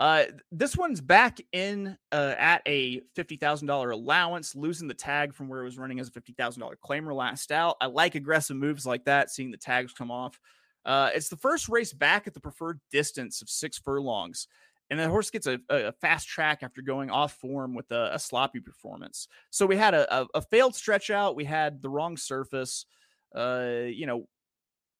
Uh, 0.00 0.24
this 0.52 0.76
one's 0.76 1.00
back 1.00 1.38
in 1.50 1.98
uh, 2.12 2.34
at 2.38 2.62
a 2.66 3.00
fifty 3.16 3.34
thousand 3.34 3.66
dollar 3.66 3.90
allowance, 3.90 4.54
losing 4.54 4.86
the 4.86 4.94
tag 4.94 5.34
from 5.34 5.48
where 5.48 5.60
it 5.60 5.64
was 5.64 5.76
running 5.76 5.98
as 5.98 6.06
a 6.06 6.12
fifty 6.12 6.32
thousand 6.34 6.60
dollar 6.60 6.78
claimer 6.86 7.12
last 7.12 7.50
out. 7.50 7.76
I 7.80 7.86
like 7.86 8.14
aggressive 8.14 8.56
moves 8.56 8.86
like 8.86 9.04
that, 9.06 9.28
seeing 9.28 9.50
the 9.50 9.56
tags 9.56 9.92
come 9.92 10.12
off. 10.12 10.38
Uh, 10.84 11.10
it's 11.14 11.28
the 11.28 11.36
first 11.36 11.68
race 11.68 11.92
back 11.92 12.28
at 12.28 12.34
the 12.34 12.38
preferred 12.38 12.78
distance 12.92 13.42
of 13.42 13.50
six 13.50 13.76
furlongs 13.76 14.46
and 14.90 14.98
the 14.98 15.08
horse 15.08 15.30
gets 15.30 15.46
a, 15.46 15.58
a, 15.68 15.92
fast 15.92 16.28
track 16.28 16.62
after 16.62 16.80
going 16.80 17.10
off 17.10 17.34
form 17.34 17.74
with 17.74 17.90
a, 17.92 18.14
a 18.14 18.18
sloppy 18.18 18.60
performance. 18.60 19.28
So 19.50 19.66
we 19.66 19.76
had 19.76 19.94
a, 19.94 20.26
a, 20.34 20.40
failed 20.42 20.74
stretch 20.74 21.10
out. 21.10 21.36
We 21.36 21.44
had 21.44 21.82
the 21.82 21.90
wrong 21.90 22.16
surface. 22.16 22.86
Uh, 23.34 23.82
you 23.86 24.06
know, 24.06 24.28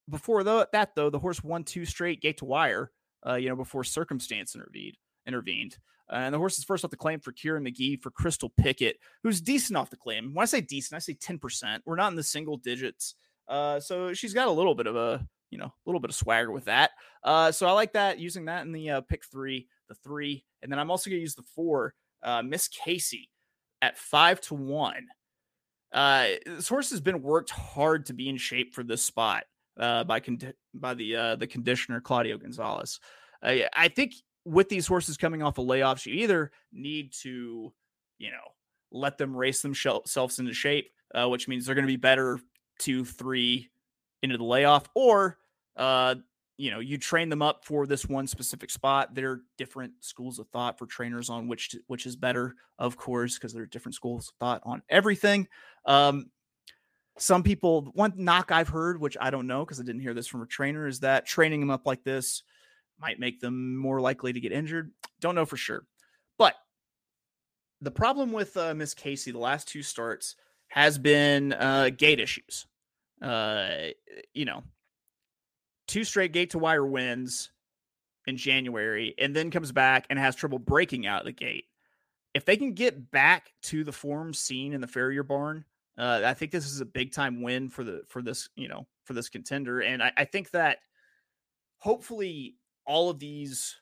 before 0.09 0.45
the, 0.45 0.69
that 0.73 0.95
though, 0.95 1.11
the 1.11 1.19
horse 1.19 1.43
won 1.43 1.65
two 1.65 1.85
straight 1.85 2.21
gate 2.21 2.39
to 2.39 2.45
wire. 2.45 2.91
Uh, 3.27 3.35
you 3.35 3.49
know, 3.49 3.57
before 3.57 3.83
circumstance 3.83 4.55
intervened. 4.55 4.97
Intervened. 5.27 5.77
Uh, 6.11 6.17
and 6.17 6.35
the 6.35 6.39
horse 6.39 6.59
is 6.59 6.65
first 6.65 6.85
off 6.85 6.91
the 6.91 6.97
claim 6.97 7.21
for 7.21 7.33
Kieran 7.33 7.65
McGee 7.65 8.01
for 8.01 8.11
Crystal 8.11 8.53
Pickett, 8.57 8.99
who's 9.23 9.41
decent 9.41 9.77
off 9.77 9.91
the 9.91 9.97
claim. 9.97 10.35
When 10.35 10.43
I 10.43 10.47
say 10.47 10.61
decent, 10.61 10.97
I 10.97 11.01
say 11.01 11.15
ten 11.15 11.39
percent. 11.39 11.83
We're 11.85 11.97
not 11.97 12.13
in 12.13 12.17
the 12.17 12.23
single 12.23 12.57
digits. 12.57 13.15
Uh, 13.47 13.81
so 13.81 14.13
she's 14.15 14.35
got 14.35 14.49
a 14.49 14.53
little 14.53 14.75
bit 14.75 14.87
of 14.87 14.97
a 14.97 15.27
you 15.51 15.59
know 15.59 15.67
a 15.67 15.83
little 15.87 16.01
bit 16.01 16.11
of 16.11 16.17
swagger 16.17 16.53
with 16.53 16.67
that. 16.67 16.93
Uh, 17.23 17.53
so 17.53 17.67
I 17.67 17.73
like 17.73 17.93
that 17.93 18.19
using 18.19 18.47
that 18.47 18.65
in 18.65 18.73
the 18.73 18.91
uh, 18.91 19.01
pick 19.03 19.25
three 19.25 19.67
the 19.89 19.95
three, 19.95 20.45
and 20.63 20.71
then 20.71 20.79
I'm 20.79 20.91
also 20.91 21.11
going 21.11 21.19
to 21.19 21.23
use 21.23 21.35
the 21.35 21.43
four, 21.55 21.95
uh, 22.23 22.43
Miss 22.43 22.69
Casey 22.69 23.31
at 23.83 23.99
five 23.99 24.41
to 24.43 24.55
one. 24.55 25.07
Uh, 25.93 26.27
this 26.45 26.69
horse 26.69 26.91
has 26.91 27.01
been 27.01 27.23
worked 27.23 27.51
hard 27.51 28.07
to 28.07 28.13
be 28.13 28.29
in 28.29 28.37
shape 28.37 28.75
for 28.75 28.83
this 28.83 29.03
spot 29.03 29.45
uh, 29.79 30.05
by 30.05 30.21
con- 30.21 30.53
by 30.75 30.95
the 30.95 31.17
uh, 31.17 31.37
the 31.37 31.47
conditioner 31.47 32.01
Claudio 32.01 32.37
Gonzalez. 32.37 33.01
Uh, 33.43 33.55
I 33.75 33.89
think 33.89 34.15
with 34.45 34.69
these 34.69 34.87
horses 34.87 35.17
coming 35.17 35.43
off 35.43 35.59
of 35.59 35.67
layoffs, 35.67 36.07
you 36.07 36.15
either 36.15 36.51
need 36.73 37.13
to, 37.23 37.73
you 38.19 38.31
know, 38.31 38.37
let 38.91 39.19
them 39.19 39.37
race 39.37 39.63
themselves 39.63 40.39
into 40.39 40.53
shape, 40.53 40.91
uh, 41.15 41.29
which 41.29 41.49
means 41.49 41.67
they're 41.67 41.75
going 41.75 41.87
to 41.87 41.93
be 41.93 41.97
better 41.97 42.41
two, 42.79 43.05
three 43.05 43.71
into 44.23 44.39
the 44.39 44.45
layoff, 44.45 44.89
or 44.95 45.39
uh, 45.77 46.17
you 46.59 46.73
know, 46.73 46.81
you 46.81 46.99
train 46.99 47.29
them 47.29 47.41
up 47.41 47.65
for 47.65 47.87
this 47.87 48.05
one 48.05 48.27
specific 48.27 48.69
spot. 48.69 49.15
There 49.15 49.31
are 49.31 49.41
different 49.57 49.93
schools 50.01 50.41
of 50.41 50.49
thought 50.49 50.77
for 50.77 50.87
trainers 50.87 51.31
on 51.31 51.47
which 51.47 51.71
to, 51.71 51.79
which 51.87 52.05
is 52.05 52.17
better, 52.17 52.57
of 52.81 52.97
course, 52.97 53.35
because 53.35 53.53
there 53.53 53.63
are 53.63 53.67
different 53.67 53.95
schools 53.95 54.29
of 54.29 54.35
thought 54.41 54.61
on 54.65 54.83
everything. 54.91 55.47
Um, 55.87 56.31
some 57.17 57.45
people, 57.45 57.91
one 57.95 58.13
knock 58.17 58.51
I've 58.51 58.69
heard, 58.69 59.01
which 59.01 59.17
I 59.21 59.31
don't 59.31 59.47
know 59.47 59.65
because 59.65 59.79
I 59.79 59.85
didn't 59.85 60.03
hear 60.03 60.15
this 60.15 60.27
from 60.27 60.43
a 60.43 60.47
trainer, 60.47 60.89
is 60.89 61.01
that 61.01 61.27
training 61.27 61.61
them 61.61 61.71
up 61.71 61.87
like 61.87 62.03
this 62.03 62.43
might 63.01 63.21
make 63.21 63.41
them 63.41 63.77
more 63.77 64.01
likely 64.01 64.33
to 64.33 64.41
get 64.41 64.51
injured. 64.51 64.91
Don't 65.21 65.37
know 65.37 65.47
for 65.47 65.57
sure, 65.57 65.87
but 66.39 66.55
the 67.81 67.93
problem 67.93 68.33
with 68.33 68.57
uh, 68.57 68.75
Miss 68.75 68.95
Casey 68.95 69.31
the 69.31 69.39
last 69.39 69.69
two 69.69 69.85
starts 69.85 70.35
has 70.67 70.99
been 70.99 71.53
uh, 71.53 71.91
gate 71.97 72.19
issues. 72.19 72.67
Uh, 73.23 73.69
you 74.35 74.45
know, 74.45 74.65
two 75.89 76.05
straight 76.05 76.33
gate 76.33 76.51
to 76.51 76.59
wire 76.59 76.87
wins 76.87 77.51
in 78.27 78.37
January 78.37 79.15
and 79.19 79.35
then 79.35 79.51
comes 79.51 79.73
back 79.73 80.07
and 80.11 80.19
has 80.19 80.37
trouble 80.37 80.59
breaking 80.59 81.07
out 81.07 81.23
of 81.23 81.27
the 81.27 81.33
gate. 81.33 81.65
If 82.35 82.45
they 82.45 82.57
can 82.57 82.75
get 82.75 83.11
back 83.11 83.53
to 83.65 83.83
the 83.83 83.93
form 83.93 84.33
seen 84.33 84.75
in 84.75 84.81
the 84.81 84.87
Farrier 84.87 85.23
barn, 85.23 85.65
uh, 85.97 86.23
I 86.25 86.35
think 86.35 86.53
this 86.53 86.67
is 86.67 86.81
a 86.81 86.87
big 86.87 87.13
time 87.13 87.43
win 87.43 87.69
for 87.69 87.83
the 87.83 88.03
for 88.07 88.23
this 88.23 88.49
you 88.55 88.69
know 88.69 88.87
for 89.05 89.15
this 89.15 89.29
contender, 89.29 89.81
and 89.81 90.03
I, 90.03 90.13
I 90.17 90.25
think 90.25 90.51
that 90.51 90.79
hopefully 91.79 92.55
all 92.87 93.11
of 93.11 93.19
these 93.19 93.77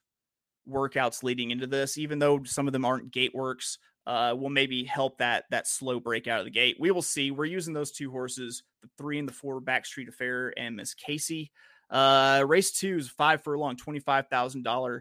workouts 0.69 1.23
leading 1.23 1.51
into 1.51 1.67
this, 1.67 1.99
even 1.99 2.19
though 2.19 2.43
some 2.45 2.67
of 2.67 2.73
them 2.73 2.85
aren't 2.85 3.13
gate 3.13 3.35
works, 3.35 3.79
uh, 4.07 4.35
will 4.39 4.49
maybe 4.49 4.85
help 4.85 5.19
that 5.19 5.45
that 5.51 5.67
slow 5.67 6.01
break 6.01 6.27
out 6.27 6.39
of 6.39 6.47
the 6.47 6.51
gate. 6.51 6.77
We 6.79 6.91
will 6.91 7.03
see. 7.03 7.31
We're 7.31 7.45
using 7.45 7.75
those 7.75 7.91
two 7.91 8.11
horses, 8.11 8.63
the 8.83 8.89
three 8.97 9.19
and 9.19 9.29
the 9.29 9.33
four 9.33 9.61
Backstreet 9.61 10.09
Affair 10.09 10.55
and 10.57 10.77
Miss 10.77 10.95
Casey. 10.95 11.51
Uh, 11.91 12.45
race 12.47 12.73
two 12.73 12.97
is 12.97 13.09
five 13.09 13.43
furlong, 13.43 13.77
$25,000 13.77 15.01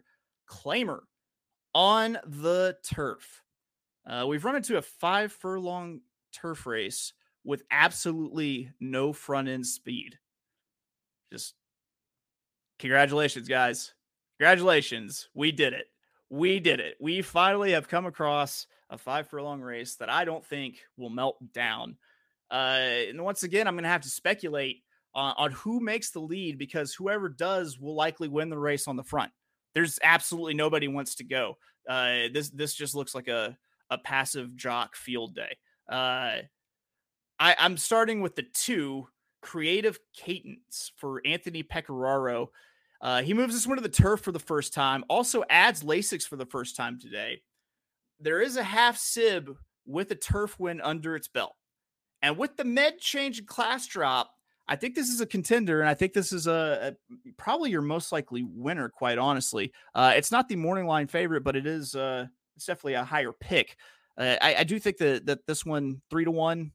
claimer 0.49 0.99
on 1.73 2.17
the 2.25 2.77
turf. 2.87 3.43
Uh, 4.07 4.25
we've 4.27 4.45
run 4.45 4.55
into 4.55 4.77
a 4.77 4.81
five 4.81 5.31
furlong 5.31 6.01
turf 6.31 6.65
race 6.65 7.13
with 7.43 7.63
absolutely 7.71 8.71
no 8.79 9.13
front 9.13 9.47
end 9.47 9.65
speed. 9.65 10.17
Just 11.31 11.55
congratulations, 12.79 13.47
guys. 13.47 13.93
Congratulations. 14.39 15.29
We 15.33 15.51
did 15.51 15.73
it. 15.73 15.85
We 16.29 16.59
did 16.59 16.79
it. 16.79 16.95
We 16.99 17.21
finally 17.21 17.71
have 17.71 17.87
come 17.87 18.05
across 18.05 18.67
a 18.89 18.97
five 18.97 19.27
furlong 19.29 19.61
race 19.61 19.95
that 19.95 20.09
I 20.09 20.25
don't 20.25 20.45
think 20.45 20.77
will 20.97 21.09
melt 21.09 21.37
down. 21.53 21.97
Uh, 22.51 22.79
and 23.09 23.23
once 23.23 23.43
again, 23.43 23.67
I'm 23.67 23.75
going 23.75 23.83
to 23.83 23.89
have 23.89 24.01
to 24.01 24.09
speculate 24.09 24.83
on, 25.15 25.33
on 25.37 25.51
who 25.51 25.79
makes 25.79 26.11
the 26.11 26.19
lead 26.19 26.57
because 26.57 26.93
whoever 26.93 27.29
does 27.29 27.79
will 27.79 27.95
likely 27.95 28.27
win 28.27 28.49
the 28.49 28.57
race 28.57 28.87
on 28.87 28.95
the 28.95 29.03
front. 29.03 29.31
There's 29.73 29.99
absolutely 30.03 30.53
nobody 30.53 30.87
wants 30.87 31.15
to 31.15 31.23
go. 31.23 31.57
Uh, 31.89 32.27
this 32.33 32.49
this 32.49 32.73
just 32.73 32.95
looks 32.95 33.15
like 33.15 33.27
a 33.27 33.57
a 33.89 33.97
passive 33.97 34.55
jock 34.55 34.95
field 34.95 35.35
day. 35.35 35.57
Uh, 35.89 36.41
I, 37.39 37.55
I'm 37.57 37.77
starting 37.77 38.21
with 38.21 38.35
the 38.35 38.45
two 38.53 39.07
creative 39.41 39.99
cadence 40.15 40.91
for 40.95 41.21
Anthony 41.25 41.63
Pecoraro. 41.63 42.47
Uh, 43.01 43.21
he 43.21 43.33
moves 43.33 43.53
this 43.53 43.67
one 43.67 43.77
to 43.77 43.83
the 43.83 43.89
turf 43.89 44.21
for 44.21 44.31
the 44.31 44.39
first 44.39 44.73
time. 44.73 45.03
Also 45.09 45.43
adds 45.49 45.83
Lasix 45.83 46.23
for 46.23 46.37
the 46.37 46.45
first 46.45 46.75
time 46.75 46.99
today. 46.99 47.41
There 48.19 48.41
is 48.41 48.57
a 48.57 48.63
half 48.63 48.97
sib 48.97 49.55
with 49.85 50.09
a 50.11 50.15
turf 50.15 50.59
win 50.59 50.81
under 50.81 51.15
its 51.15 51.27
belt, 51.27 51.55
and 52.21 52.37
with 52.37 52.57
the 52.57 52.63
med 52.63 52.99
change 52.99 53.39
and 53.39 53.47
class 53.47 53.85
drop, 53.85 54.31
I 54.67 54.75
think 54.75 54.95
this 54.95 55.09
is 55.09 55.21
a 55.21 55.25
contender, 55.25 55.81
and 55.81 55.89
I 55.89 55.93
think 55.93 56.13
this 56.13 56.31
is 56.31 56.47
a, 56.47 56.95
a 56.95 57.31
probably 57.37 57.69
your 57.69 57.81
most 57.81 58.11
likely 58.11 58.43
winner. 58.43 58.89
Quite 58.89 59.17
honestly, 59.17 59.71
uh, 59.93 60.13
it's 60.15 60.31
not 60.31 60.49
the 60.49 60.55
morning 60.55 60.87
line 60.87 61.07
favorite, 61.07 61.43
but 61.43 61.55
it 61.55 61.67
is 61.67 61.95
uh, 61.95 62.25
it's 62.55 62.65
definitely 62.65 62.95
a 62.95 63.03
higher 63.03 63.31
pick. 63.31 63.77
Uh, 64.17 64.37
I, 64.41 64.55
I, 64.55 64.63
do 64.63 64.79
think 64.79 64.97
that 64.97 65.25
that 65.27 65.45
this 65.45 65.65
one 65.65 66.01
three 66.09 66.25
to 66.25 66.31
one 66.31 66.71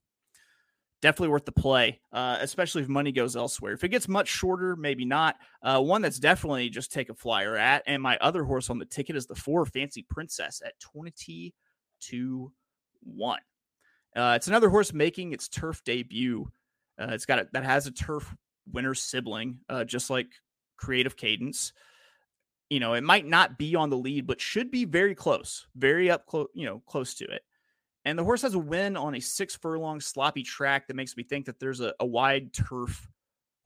definitely 1.03 1.29
worth 1.29 1.47
the 1.47 1.53
play, 1.53 2.01
uh, 2.13 2.37
especially 2.41 2.83
if 2.83 2.89
money 2.89 3.11
goes 3.11 3.35
elsewhere. 3.35 3.73
If 3.73 3.83
it 3.83 3.89
gets 3.89 4.07
much 4.07 4.29
shorter, 4.29 4.77
maybe 4.77 5.05
not. 5.05 5.37
Uh, 5.63 5.81
one 5.81 6.03
that's 6.03 6.19
definitely 6.19 6.69
just 6.69 6.93
take 6.93 7.09
a 7.09 7.15
flyer 7.15 7.57
at, 7.57 7.83
and 7.87 8.03
my 8.03 8.19
other 8.21 8.45
horse 8.45 8.71
on 8.71 8.79
the 8.79 8.85
ticket 8.85 9.17
is 9.17 9.27
the 9.27 9.35
four 9.35 9.67
Fancy 9.67 10.07
Princess 10.09 10.63
at 10.65 10.79
twenty 10.79 11.55
to 12.01 12.53
one. 13.03 13.41
Uh, 14.15 14.35
it's 14.37 14.49
another 14.49 14.69
horse 14.69 14.93
making 14.93 15.33
its 15.33 15.49
turf 15.49 15.83
debut. 15.85 16.51
Uh, 17.01 17.09
it's 17.11 17.27
got 17.27 17.39
a, 17.39 17.49
that 17.53 17.65
has 17.65 17.87
a 17.87 17.91
turf 17.91 18.35
winner 18.73 18.95
sibling, 18.95 19.59
uh, 19.69 19.85
just 19.85 20.11
like 20.11 20.29
Creative 20.77 21.17
Cadence. 21.17 21.73
You 22.69 22.79
know, 22.79 22.95
it 22.95 23.03
might 23.03 23.27
not 23.27 23.59
be 23.59 23.75
on 23.75 23.91
the 23.91 23.97
lead, 23.97 24.27
but 24.27 24.41
should 24.41 24.71
be 24.71 24.85
very 24.85 25.15
close, 25.15 25.67
very 25.75 26.11
up 26.11 26.27
close, 26.27 26.49
you 26.55 26.67
know, 26.67 26.83
close 26.87 27.15
to 27.15 27.25
it. 27.25 27.43
And 28.05 28.19
the 28.19 28.25
horse 28.25 28.43
has 28.43 28.55
a 28.55 28.59
win 28.59 28.97
on 28.97 29.15
a 29.15 29.21
six 29.21 29.57
furlong 29.57 30.01
sloppy 30.01 30.43
track 30.43 30.87
that 30.87 30.95
makes 30.95 31.17
me 31.17 31.23
think 31.23 31.47
that 31.47 31.59
there's 31.59 31.81
a, 31.81 31.95
a 32.01 32.07
wide 32.07 32.53
turf, 32.53 33.09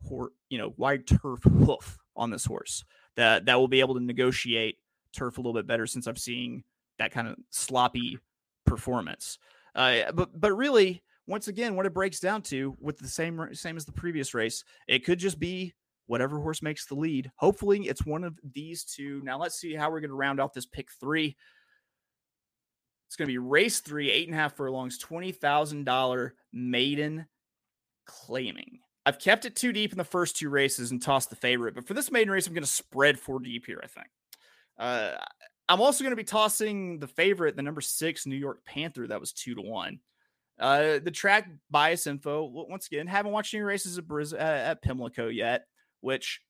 hor- 0.08 0.32
you 0.48 0.58
know, 0.58 0.74
wide 0.76 1.06
turf 1.06 1.42
hoof 1.42 1.98
on 2.16 2.30
this 2.30 2.44
horse 2.44 2.84
that 3.16 3.44
that 3.46 3.58
will 3.58 3.68
be 3.68 3.80
able 3.80 3.94
to 3.94 4.00
negotiate 4.00 4.78
turf 5.12 5.38
a 5.38 5.40
little 5.40 5.52
bit 5.52 5.66
better 5.66 5.86
since 5.86 6.06
I'm 6.06 6.16
seeing 6.16 6.64
that 6.98 7.12
kind 7.12 7.28
of 7.28 7.36
sloppy 7.50 8.18
performance. 8.64 9.38
Uh, 9.74 10.12
but 10.12 10.38
but 10.38 10.54
really, 10.54 11.02
once 11.26 11.48
again, 11.48 11.74
what 11.74 11.86
it 11.86 11.94
breaks 11.94 12.20
down 12.20 12.42
to 12.42 12.76
with 12.80 12.98
the 12.98 13.08
same 13.08 13.54
same 13.54 13.76
as 13.76 13.84
the 13.84 13.92
previous 13.92 14.34
race, 14.34 14.64
it 14.88 15.04
could 15.04 15.18
just 15.18 15.38
be 15.38 15.74
whatever 16.06 16.38
horse 16.38 16.62
makes 16.62 16.86
the 16.86 16.94
lead. 16.94 17.30
Hopefully, 17.36 17.88
it's 17.88 18.04
one 18.04 18.24
of 18.24 18.38
these 18.52 18.84
two. 18.84 19.20
Now, 19.24 19.38
let's 19.38 19.56
see 19.56 19.74
how 19.74 19.90
we're 19.90 20.00
going 20.00 20.10
to 20.10 20.16
round 20.16 20.40
out 20.40 20.52
this 20.52 20.66
pick 20.66 20.88
three. 21.00 21.36
It's 23.06 23.16
going 23.16 23.28
to 23.28 23.32
be 23.32 23.38
race 23.38 23.80
three, 23.80 24.10
eight 24.10 24.28
and 24.28 24.36
a 24.36 24.40
half 24.40 24.56
furlongs, 24.56 24.98
twenty 24.98 25.32
thousand 25.32 25.84
dollar 25.84 26.34
maiden 26.52 27.26
claiming. 28.06 28.80
I've 29.06 29.18
kept 29.18 29.44
it 29.44 29.54
too 29.54 29.72
deep 29.72 29.92
in 29.92 29.98
the 29.98 30.04
first 30.04 30.36
two 30.36 30.48
races 30.48 30.90
and 30.90 31.00
tossed 31.00 31.30
the 31.30 31.36
favorite, 31.36 31.74
but 31.74 31.86
for 31.86 31.94
this 31.94 32.10
maiden 32.10 32.32
race, 32.32 32.46
I'm 32.46 32.54
going 32.54 32.64
to 32.64 32.68
spread 32.70 33.18
four 33.18 33.38
deep 33.38 33.66
here. 33.66 33.80
I 33.82 33.86
think. 33.86 34.06
Uh, 34.78 35.12
I'm 35.68 35.80
also 35.80 36.04
going 36.04 36.12
to 36.12 36.16
be 36.16 36.24
tossing 36.24 36.98
the 36.98 37.06
favorite, 37.06 37.56
the 37.56 37.62
number 37.62 37.80
six 37.80 38.26
New 38.26 38.36
York 38.36 38.64
Panther, 38.66 39.06
that 39.06 39.20
was 39.20 39.32
two 39.32 39.54
to 39.54 39.62
one. 39.62 40.00
Uh, 40.58 40.98
the 41.02 41.10
track 41.10 41.50
bias 41.70 42.06
info. 42.06 42.44
Once 42.44 42.86
again, 42.86 43.06
haven't 43.06 43.32
watched 43.32 43.54
any 43.54 43.62
races 43.62 43.98
at, 43.98 44.06
Briz- 44.06 44.34
uh, 44.34 44.36
at 44.36 44.82
Pimlico 44.82 45.28
yet, 45.28 45.66
which 46.00 46.40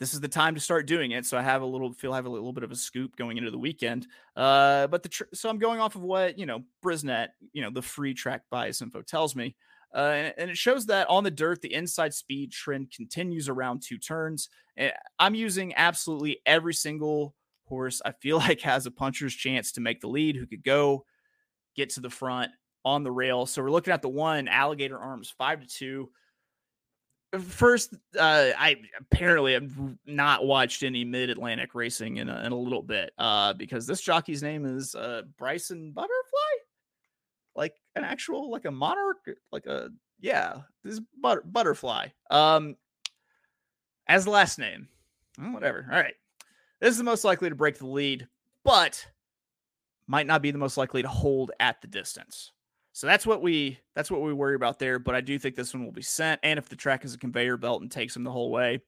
this 0.00 0.14
is 0.14 0.20
the 0.20 0.28
time 0.28 0.54
to 0.54 0.60
start 0.60 0.86
doing 0.86 1.12
it. 1.12 1.26
So 1.26 1.36
I 1.36 1.42
have 1.42 1.62
a 1.62 1.66
little 1.66 1.92
feel 1.92 2.12
I 2.12 2.16
have 2.16 2.26
a 2.26 2.30
little 2.30 2.52
bit 2.52 2.64
of 2.64 2.72
a 2.72 2.76
scoop 2.76 3.16
going 3.16 3.36
into 3.36 3.50
the 3.50 3.58
weekend. 3.58 4.06
Uh, 4.34 4.86
but 4.86 5.02
the 5.02 5.08
tr- 5.08 5.24
so 5.32 5.48
I'm 5.48 5.58
going 5.58 5.80
off 5.80 5.96
of 5.96 6.02
what 6.02 6.38
you 6.38 6.46
know 6.46 6.62
Brisnet, 6.84 7.28
you 7.52 7.62
know, 7.62 7.70
the 7.70 7.82
free 7.82 8.14
track 8.14 8.42
bias 8.50 8.80
info 8.80 9.02
tells 9.02 9.36
me. 9.36 9.54
Uh, 9.94 10.10
and, 10.12 10.34
and, 10.38 10.50
it 10.50 10.56
shows 10.56 10.86
that 10.86 11.08
on 11.08 11.22
the 11.22 11.30
dirt, 11.30 11.62
the 11.62 11.72
inside 11.72 12.12
speed 12.12 12.50
trend 12.50 12.90
continues 12.90 13.48
around 13.48 13.80
two 13.80 13.96
turns. 13.96 14.48
And 14.76 14.92
I'm 15.20 15.36
using 15.36 15.72
absolutely 15.76 16.40
every 16.44 16.74
single 16.74 17.36
horse 17.66 18.02
I 18.04 18.10
feel 18.10 18.38
like 18.38 18.60
has 18.62 18.86
a 18.86 18.90
puncher's 18.90 19.34
chance 19.34 19.70
to 19.72 19.80
make 19.80 20.00
the 20.00 20.08
lead, 20.08 20.34
who 20.34 20.46
could 20.46 20.64
go 20.64 21.04
get 21.76 21.90
to 21.90 22.00
the 22.00 22.10
front 22.10 22.50
on 22.84 23.02
the 23.02 23.10
rail. 23.10 23.46
So 23.46 23.62
we're 23.62 23.70
looking 23.70 23.92
at 23.92 24.02
the 24.02 24.08
one 24.08 24.48
alligator 24.48 24.98
arms 24.98 25.32
five 25.36 25.60
to 25.60 25.66
two. 25.66 26.10
First, 27.40 27.94
uh, 28.16 28.50
I 28.56 28.76
apparently 29.00 29.54
have 29.54 29.72
not 30.06 30.46
watched 30.46 30.84
any 30.84 31.04
mid 31.04 31.30
Atlantic 31.30 31.74
racing 31.74 32.18
in 32.18 32.28
a, 32.28 32.44
in 32.44 32.52
a 32.52 32.56
little 32.56 32.82
bit 32.82 33.12
uh, 33.18 33.54
because 33.54 33.86
this 33.86 34.00
jockey's 34.00 34.42
name 34.42 34.64
is 34.64 34.94
uh, 34.94 35.22
Bryson 35.36 35.90
Butterfly, 35.90 36.10
like 37.56 37.74
an 37.96 38.04
actual 38.04 38.50
like 38.50 38.66
a 38.66 38.70
monarch, 38.70 39.28
like 39.50 39.66
a 39.66 39.88
yeah, 40.20 40.58
this 40.84 41.00
butter, 41.20 41.42
butterfly. 41.44 42.08
Um, 42.30 42.76
as 44.06 44.24
the 44.24 44.30
last 44.30 44.58
name, 44.58 44.86
whatever. 45.36 45.88
All 45.90 45.98
right, 45.98 46.14
this 46.80 46.90
is 46.90 46.98
the 46.98 47.04
most 47.04 47.24
likely 47.24 47.48
to 47.48 47.56
break 47.56 47.78
the 47.78 47.86
lead, 47.86 48.28
but 48.62 49.04
might 50.06 50.26
not 50.26 50.42
be 50.42 50.50
the 50.50 50.58
most 50.58 50.76
likely 50.76 51.02
to 51.02 51.08
hold 51.08 51.50
at 51.58 51.80
the 51.80 51.88
distance. 51.88 52.52
So 52.94 53.08
that's 53.08 53.26
what 53.26 53.42
we 53.42 53.80
that's 53.96 54.08
what 54.08 54.22
we 54.22 54.32
worry 54.32 54.54
about 54.54 54.78
there. 54.78 55.00
But 55.00 55.16
I 55.16 55.20
do 55.20 55.36
think 55.36 55.56
this 55.56 55.74
one 55.74 55.84
will 55.84 55.92
be 55.92 56.00
sent. 56.00 56.40
And 56.44 56.58
if 56.58 56.68
the 56.68 56.76
track 56.76 57.04
is 57.04 57.12
a 57.12 57.18
conveyor 57.18 57.56
belt 57.56 57.82
and 57.82 57.90
takes 57.90 58.14
them 58.14 58.22
the 58.22 58.30
whole 58.30 58.52
way, 58.52 58.80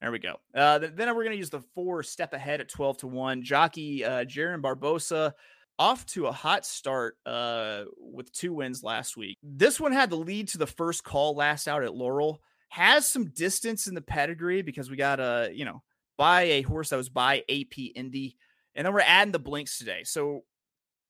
there 0.00 0.12
we 0.12 0.20
go. 0.20 0.36
Uh, 0.54 0.78
then 0.78 1.08
we're 1.08 1.24
going 1.24 1.32
to 1.32 1.36
use 1.36 1.50
the 1.50 1.64
four 1.74 2.04
step 2.04 2.32
ahead 2.34 2.60
at 2.60 2.68
12 2.68 2.98
to 2.98 3.06
1. 3.08 3.42
Jockey 3.42 4.04
uh, 4.04 4.24
Jaron 4.24 4.62
Barbosa 4.62 5.32
off 5.76 6.06
to 6.06 6.28
a 6.28 6.32
hot 6.32 6.64
start 6.64 7.16
uh, 7.26 7.82
with 7.98 8.32
two 8.32 8.54
wins 8.54 8.84
last 8.84 9.16
week. 9.16 9.36
This 9.42 9.80
one 9.80 9.92
had 9.92 10.10
the 10.10 10.16
lead 10.16 10.46
to 10.48 10.58
the 10.58 10.66
first 10.66 11.02
call 11.02 11.34
last 11.34 11.66
out 11.66 11.82
at 11.82 11.94
Laurel. 11.94 12.40
Has 12.68 13.08
some 13.08 13.30
distance 13.30 13.88
in 13.88 13.96
the 13.96 14.00
pedigree 14.00 14.62
because 14.62 14.88
we 14.88 14.96
got 14.96 15.18
a, 15.18 15.50
you 15.52 15.64
know, 15.64 15.82
by 16.16 16.42
a 16.42 16.62
horse 16.62 16.90
that 16.90 16.96
was 16.96 17.08
by 17.08 17.38
AP 17.50 17.76
Indy. 17.96 18.36
And 18.76 18.86
then 18.86 18.94
we're 18.94 19.00
adding 19.00 19.32
the 19.32 19.40
blinks 19.40 19.78
today. 19.78 20.04
So 20.04 20.44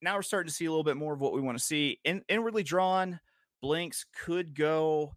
now 0.03 0.17
we're 0.17 0.23
starting 0.23 0.49
to 0.49 0.55
see 0.55 0.65
a 0.65 0.71
little 0.71 0.85
bit 0.85 0.97
more 0.97 1.13
of 1.13 1.21
what 1.21 1.33
we 1.33 1.41
want 1.41 1.57
to 1.57 1.65
see. 1.65 2.01
In, 2.05 2.23
inwardly 2.29 2.63
drawn, 2.63 3.21
Blinks 3.61 4.05
could 4.25 4.55
go 4.55 5.15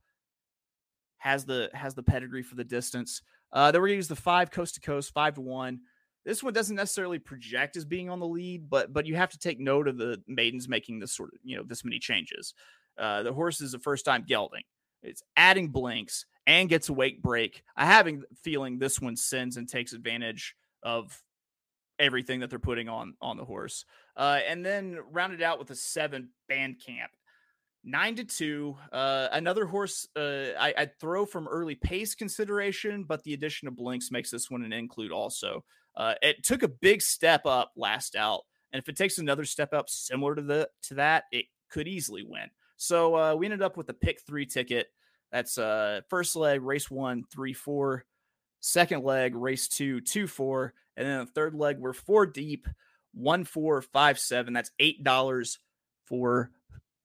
has 1.18 1.46
the 1.46 1.72
has 1.74 1.96
the 1.96 2.04
pedigree 2.04 2.44
for 2.44 2.56
the 2.56 2.64
distance. 2.64 3.24
Uh, 3.52 3.72
then 3.72 3.82
we're 3.82 3.88
gonna 3.88 3.96
use 3.96 4.08
the 4.08 4.16
five 4.16 4.52
coast 4.52 4.76
to 4.76 4.82
coast, 4.82 5.12
five 5.14 5.34
to 5.34 5.42
one. 5.42 5.80
This 6.24 6.44
one 6.44 6.54
doesn't 6.54 6.76
necessarily 6.76 7.20
project 7.20 7.78
as 7.78 7.86
being 7.86 8.10
on 8.10 8.20
the 8.20 8.28
lead, 8.28 8.70
but 8.70 8.94
but 8.94 9.08
you 9.08 9.16
have 9.16 9.32
to 9.32 9.40
take 9.40 9.60
note 9.60 9.88
of 9.88 9.98
the 9.98 10.22
maidens 10.28 10.70
making 10.70 11.00
this 11.00 11.14
sort 11.16 11.34
of 11.34 11.40
you 11.44 11.58
know 11.58 11.64
this 11.64 11.84
many 11.84 11.98
changes. 11.98 12.54
Uh, 12.98 13.24
the 13.24 13.34
horse 13.34 13.60
is 13.62 13.72
the 13.72 13.80
first 13.80 14.06
time 14.06 14.24
gelding. 14.28 14.64
It's 15.02 15.24
adding 15.36 15.70
blinks 15.70 16.26
and 16.46 16.70
gets 16.70 16.90
a 16.90 16.94
wake 16.94 17.22
break. 17.22 17.64
I 17.76 17.86
have 17.86 18.08
a 18.08 18.20
feeling 18.44 18.78
this 18.78 19.02
one 19.02 19.16
sends 19.16 19.58
and 19.58 19.68
takes 19.68 19.94
advantage 19.94 20.56
of 20.84 21.20
everything 22.00 22.40
that 22.42 22.50
they're 22.50 22.60
putting 22.60 22.90
on 22.90 23.16
on 23.22 23.38
the 23.38 23.46
horse. 23.46 23.86
Uh, 24.16 24.40
and 24.48 24.66
then 24.66 25.00
rounded 25.12 25.42
out 25.42 25.60
with 25.60 25.70
a 25.72 25.76
seven 25.76 26.30
band 26.48 26.82
camp. 26.86 27.12
Nine 27.84 28.16
to 28.16 28.24
two. 28.24 28.76
Uh, 28.92 29.28
another 29.32 29.66
horse 29.66 30.08
uh, 30.16 30.54
I, 30.60 30.74
would 30.78 31.00
throw 31.00 31.26
from 31.26 31.48
early 31.48 31.76
pace 31.76 32.16
consideration, 32.16 33.04
but 33.04 33.24
the 33.24 33.34
addition 33.34 33.68
of 33.68 33.76
Blinks 33.76 34.12
makes 34.12 34.32
this 34.32 34.50
one 34.50 34.64
an 34.64 34.74
include 34.74 35.12
also. 35.12 35.64
Uh, 35.96 36.16
it 36.22 36.44
took 36.44 36.64
a 36.64 36.68
big 36.68 37.02
step 37.02 37.46
up 37.46 37.72
last 37.76 38.16
out, 38.16 38.42
and 38.74 38.82
if 38.82 38.90
it 38.90 38.98
takes 38.98 39.20
another 39.20 39.46
step 39.46 39.74
up 39.74 39.90
similar 39.90 40.36
to 40.36 40.42
the 40.42 40.70
to 40.84 40.96
that, 40.96 41.26
it 41.32 41.46
could 41.70 41.88
easily 41.88 42.24
win. 42.24 42.50
So 42.78 43.16
uh, 43.16 43.36
we 43.36 43.46
ended 43.46 43.62
up 43.62 43.78
with 43.78 43.90
a 43.90 43.94
pick 43.94 44.22
three 44.22 44.46
ticket. 44.46 44.88
That's 45.32 45.58
uh, 45.58 46.02
first 46.10 46.36
leg, 46.36 46.62
race 46.62 46.90
one, 46.90 47.24
three, 47.32 47.54
four. 47.54 48.06
Second 48.62 49.04
leg, 49.04 49.36
race 49.36 49.68
two, 49.68 50.02
two, 50.02 50.28
four. 50.28 50.74
And 50.98 51.08
then 51.08 51.20
the 51.20 51.26
third 51.26 51.56
leg, 51.56 51.80
we're 51.80 51.94
four 51.94 52.26
deep, 52.26 52.68
one, 53.14 53.44
four, 53.44 53.82
five, 53.82 54.20
seven. 54.20 54.54
That's 54.54 54.72
eight 54.80 55.04
dollars 55.04 55.60
for 56.06 56.52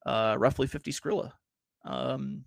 uh, 0.07 0.37
roughly 0.39 0.67
50 0.67 0.93
Skrilla. 0.93 1.33
Um, 1.85 2.45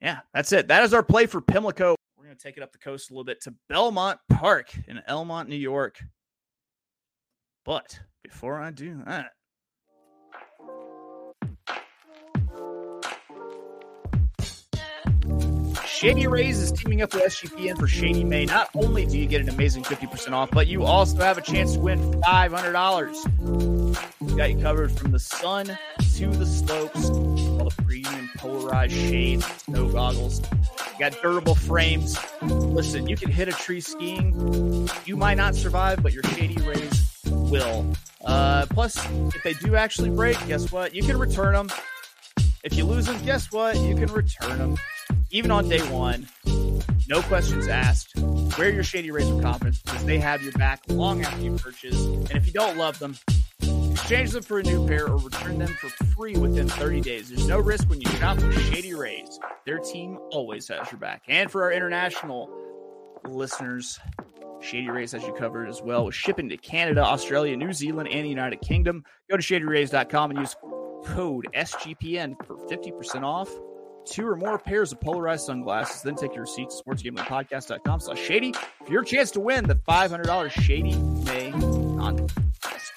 yeah, 0.00 0.20
that's 0.34 0.52
it. 0.52 0.68
That 0.68 0.84
is 0.84 0.92
our 0.94 1.02
play 1.02 1.26
for 1.26 1.40
Pimlico. 1.40 1.96
We're 2.16 2.24
going 2.24 2.36
to 2.36 2.42
take 2.42 2.56
it 2.56 2.62
up 2.62 2.72
the 2.72 2.78
coast 2.78 3.10
a 3.10 3.14
little 3.14 3.24
bit 3.24 3.40
to 3.42 3.54
Belmont 3.68 4.18
Park 4.30 4.72
in 4.86 5.02
Elmont, 5.08 5.48
New 5.48 5.56
York. 5.56 5.98
But 7.64 7.98
before 8.22 8.60
I 8.60 8.70
do 8.70 9.02
that, 9.06 9.30
Shady 15.96 16.26
Rays 16.26 16.60
is 16.60 16.72
teaming 16.72 17.00
up 17.00 17.14
with 17.14 17.22
SGPN 17.22 17.78
for 17.78 17.88
Shady 17.88 18.22
May. 18.22 18.44
Not 18.44 18.68
only 18.74 19.06
do 19.06 19.16
you 19.16 19.24
get 19.24 19.40
an 19.40 19.48
amazing 19.48 19.82
50% 19.82 20.32
off, 20.32 20.50
but 20.50 20.66
you 20.66 20.84
also 20.84 21.16
have 21.20 21.38
a 21.38 21.40
chance 21.40 21.72
to 21.72 21.80
win 21.80 21.98
$500. 22.20 23.98
We 24.20 24.34
got 24.34 24.50
you 24.50 24.60
covered 24.60 24.92
from 24.92 25.12
the 25.12 25.18
sun 25.18 25.78
to 26.16 26.26
the 26.26 26.44
slopes, 26.44 27.08
all 27.08 27.70
the 27.70 27.74
premium 27.82 28.28
polarized 28.36 28.92
shades, 28.92 29.46
snow 29.62 29.88
goggles. 29.88 30.42
You 30.42 30.98
got 30.98 31.18
durable 31.22 31.54
frames. 31.54 32.18
Listen, 32.42 33.08
you 33.08 33.16
can 33.16 33.30
hit 33.30 33.48
a 33.48 33.52
tree 33.52 33.80
skiing. 33.80 34.90
You 35.06 35.16
might 35.16 35.38
not 35.38 35.54
survive, 35.54 36.02
but 36.02 36.12
your 36.12 36.24
Shady 36.24 36.62
Rays 36.62 37.22
will. 37.24 37.86
Uh, 38.22 38.66
plus, 38.68 38.98
if 39.34 39.42
they 39.42 39.54
do 39.54 39.76
actually 39.76 40.10
break, 40.10 40.36
guess 40.46 40.70
what? 40.70 40.94
You 40.94 41.02
can 41.02 41.18
return 41.18 41.54
them. 41.54 41.70
If 42.64 42.76
you 42.76 42.84
lose 42.84 43.06
them, 43.06 43.16
guess 43.24 43.50
what? 43.50 43.78
You 43.78 43.94
can 43.94 44.12
return 44.12 44.58
them 44.58 44.76
even 45.36 45.50
on 45.50 45.68
day 45.68 45.82
one, 45.90 46.26
no 47.10 47.20
questions 47.20 47.68
asked. 47.68 48.16
Wear 48.56 48.70
your 48.70 48.82
Shady 48.82 49.10
with 49.10 49.42
confidence 49.42 49.82
because 49.82 50.02
they 50.06 50.18
have 50.18 50.42
your 50.42 50.52
back 50.52 50.82
long 50.88 51.22
after 51.22 51.42
you 51.42 51.56
purchase. 51.58 52.02
And 52.06 52.32
if 52.32 52.46
you 52.46 52.54
don't 52.54 52.78
love 52.78 52.98
them, 52.98 53.18
exchange 53.90 54.30
them 54.30 54.42
for 54.42 54.60
a 54.60 54.62
new 54.62 54.86
pair 54.88 55.06
or 55.06 55.18
return 55.18 55.58
them 55.58 55.68
for 55.68 55.90
free 56.06 56.38
within 56.38 56.70
30 56.70 57.02
days. 57.02 57.28
There's 57.28 57.46
no 57.46 57.58
risk 57.58 57.86
when 57.90 58.00
you 58.00 58.08
shop 58.12 58.38
with 58.38 58.58
Shady 58.72 58.94
Rays. 58.94 59.38
Their 59.66 59.78
team 59.78 60.18
always 60.30 60.68
has 60.68 60.90
your 60.90 60.98
back. 60.98 61.24
And 61.28 61.50
for 61.50 61.64
our 61.64 61.72
international 61.72 62.50
listeners, 63.28 64.00
Shady 64.62 64.88
Rays 64.88 65.12
has 65.12 65.22
you 65.22 65.34
covered 65.34 65.68
as 65.68 65.82
well 65.82 66.06
with 66.06 66.14
shipping 66.14 66.48
to 66.48 66.56
Canada, 66.56 67.02
Australia, 67.02 67.54
New 67.58 67.74
Zealand, 67.74 68.08
and 68.08 68.24
the 68.24 68.30
United 68.30 68.62
Kingdom. 68.62 69.04
Go 69.28 69.36
to 69.36 69.42
shadyrays.com 69.42 70.30
and 70.30 70.40
use 70.40 70.56
code 71.04 71.46
SGPN 71.54 72.42
for 72.46 72.56
50% 72.56 73.22
off 73.22 73.50
two 74.06 74.26
or 74.26 74.36
more 74.36 74.58
pairs 74.58 74.92
of 74.92 75.00
polarized 75.00 75.46
sunglasses. 75.46 76.02
Then 76.02 76.14
take 76.14 76.34
your 76.34 76.42
receipt 76.42 76.70
to 76.70 76.82
sportsgamblingpodcast.com 76.82 78.00
slash 78.00 78.20
shady 78.20 78.52
for 78.84 78.92
your 78.92 79.04
chance 79.04 79.30
to 79.32 79.40
win 79.40 79.66
the 79.66 79.74
$500 79.74 80.50
Shady 80.50 80.96
May 80.96 81.50
contest. 81.50 82.92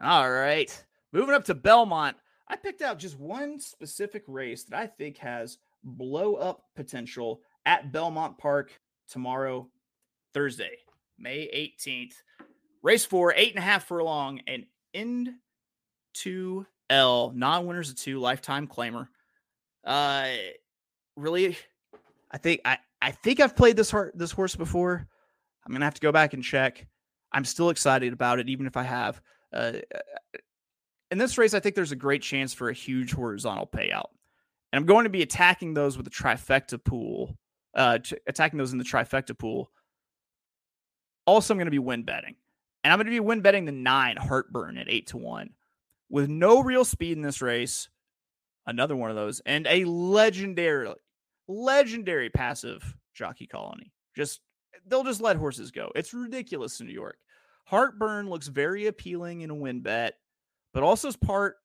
All 0.00 0.30
right. 0.30 0.84
Moving 1.12 1.34
up 1.34 1.44
to 1.46 1.54
Belmont. 1.54 2.16
I 2.48 2.56
picked 2.56 2.82
out 2.82 2.98
just 2.98 3.18
one 3.18 3.60
specific 3.60 4.24
race 4.26 4.64
that 4.64 4.78
I 4.78 4.86
think 4.86 5.18
has 5.18 5.58
blow 5.84 6.34
up 6.36 6.62
potential 6.76 7.40
at 7.66 7.92
Belmont 7.92 8.38
Park 8.38 8.72
tomorrow, 9.08 9.68
Thursday, 10.32 10.78
May 11.18 11.72
18th. 11.82 12.14
Race 12.82 13.04
four, 13.04 13.34
eight 13.36 13.50
and 13.50 13.58
a 13.58 13.66
half 13.66 13.86
furlong, 13.86 14.40
and 14.46 14.64
end 14.94 15.30
to 16.14 16.64
L, 16.90 17.32
non 17.34 17.66
winners 17.66 17.90
of 17.90 17.96
two, 17.96 18.18
lifetime 18.18 18.66
claimer. 18.66 19.08
Uh, 19.84 20.28
really, 21.16 21.56
I 22.30 22.38
think 22.38 22.60
I 22.64 22.78
I 23.00 23.10
think 23.10 23.40
I've 23.40 23.56
played 23.56 23.76
this 23.76 23.90
horse 23.90 24.12
this 24.14 24.32
horse 24.32 24.56
before. 24.56 25.06
I'm 25.66 25.72
gonna 25.72 25.84
have 25.84 25.94
to 25.94 26.00
go 26.00 26.12
back 26.12 26.34
and 26.34 26.42
check. 26.42 26.86
I'm 27.32 27.44
still 27.44 27.70
excited 27.70 28.12
about 28.12 28.38
it, 28.38 28.48
even 28.48 28.66
if 28.66 28.76
I 28.76 28.82
have. 28.84 29.20
Uh, 29.52 29.72
in 31.10 31.18
this 31.18 31.38
race, 31.38 31.54
I 31.54 31.60
think 31.60 31.74
there's 31.74 31.92
a 31.92 31.96
great 31.96 32.22
chance 32.22 32.54
for 32.54 32.68
a 32.68 32.74
huge 32.74 33.12
horizontal 33.12 33.66
payout, 33.66 34.08
and 34.72 34.80
I'm 34.80 34.86
going 34.86 35.04
to 35.04 35.10
be 35.10 35.22
attacking 35.22 35.74
those 35.74 35.96
with 35.96 36.04
the 36.04 36.10
trifecta 36.10 36.82
pool. 36.82 37.36
Uh, 37.74 37.98
t- 37.98 38.16
attacking 38.26 38.58
those 38.58 38.72
in 38.72 38.78
the 38.78 38.84
trifecta 38.84 39.38
pool. 39.38 39.70
Also, 41.26 41.52
I'm 41.52 41.58
going 41.58 41.66
to 41.66 41.70
be 41.70 41.78
win 41.78 42.02
betting, 42.02 42.34
and 42.82 42.92
I'm 42.92 42.98
going 42.98 43.06
to 43.06 43.10
be 43.10 43.20
win 43.20 43.42
betting 43.42 43.66
the 43.66 43.72
nine 43.72 44.16
Heartburn 44.16 44.78
at 44.78 44.88
eight 44.88 45.08
to 45.08 45.18
one 45.18 45.50
with 46.08 46.28
no 46.28 46.62
real 46.62 46.84
speed 46.84 47.16
in 47.16 47.22
this 47.22 47.42
race. 47.42 47.88
Another 48.66 48.96
one 48.96 49.08
of 49.08 49.16
those, 49.16 49.40
and 49.46 49.66
a 49.66 49.84
legendary, 49.84 50.92
legendary 51.46 52.28
passive 52.28 52.94
jockey 53.14 53.46
colony. 53.46 53.92
Just 54.14 54.40
they'll 54.86 55.04
just 55.04 55.22
let 55.22 55.36
horses 55.36 55.70
go. 55.70 55.90
It's 55.94 56.12
ridiculous 56.12 56.80
in 56.80 56.86
New 56.86 56.92
York. 56.92 57.16
Heartburn 57.64 58.28
looks 58.28 58.48
very 58.48 58.86
appealing 58.86 59.40
in 59.40 59.50
a 59.50 59.54
win 59.54 59.80
bet, 59.80 60.14
but 60.74 60.82
also 60.82 61.08
is 61.08 61.16
part 61.16 61.56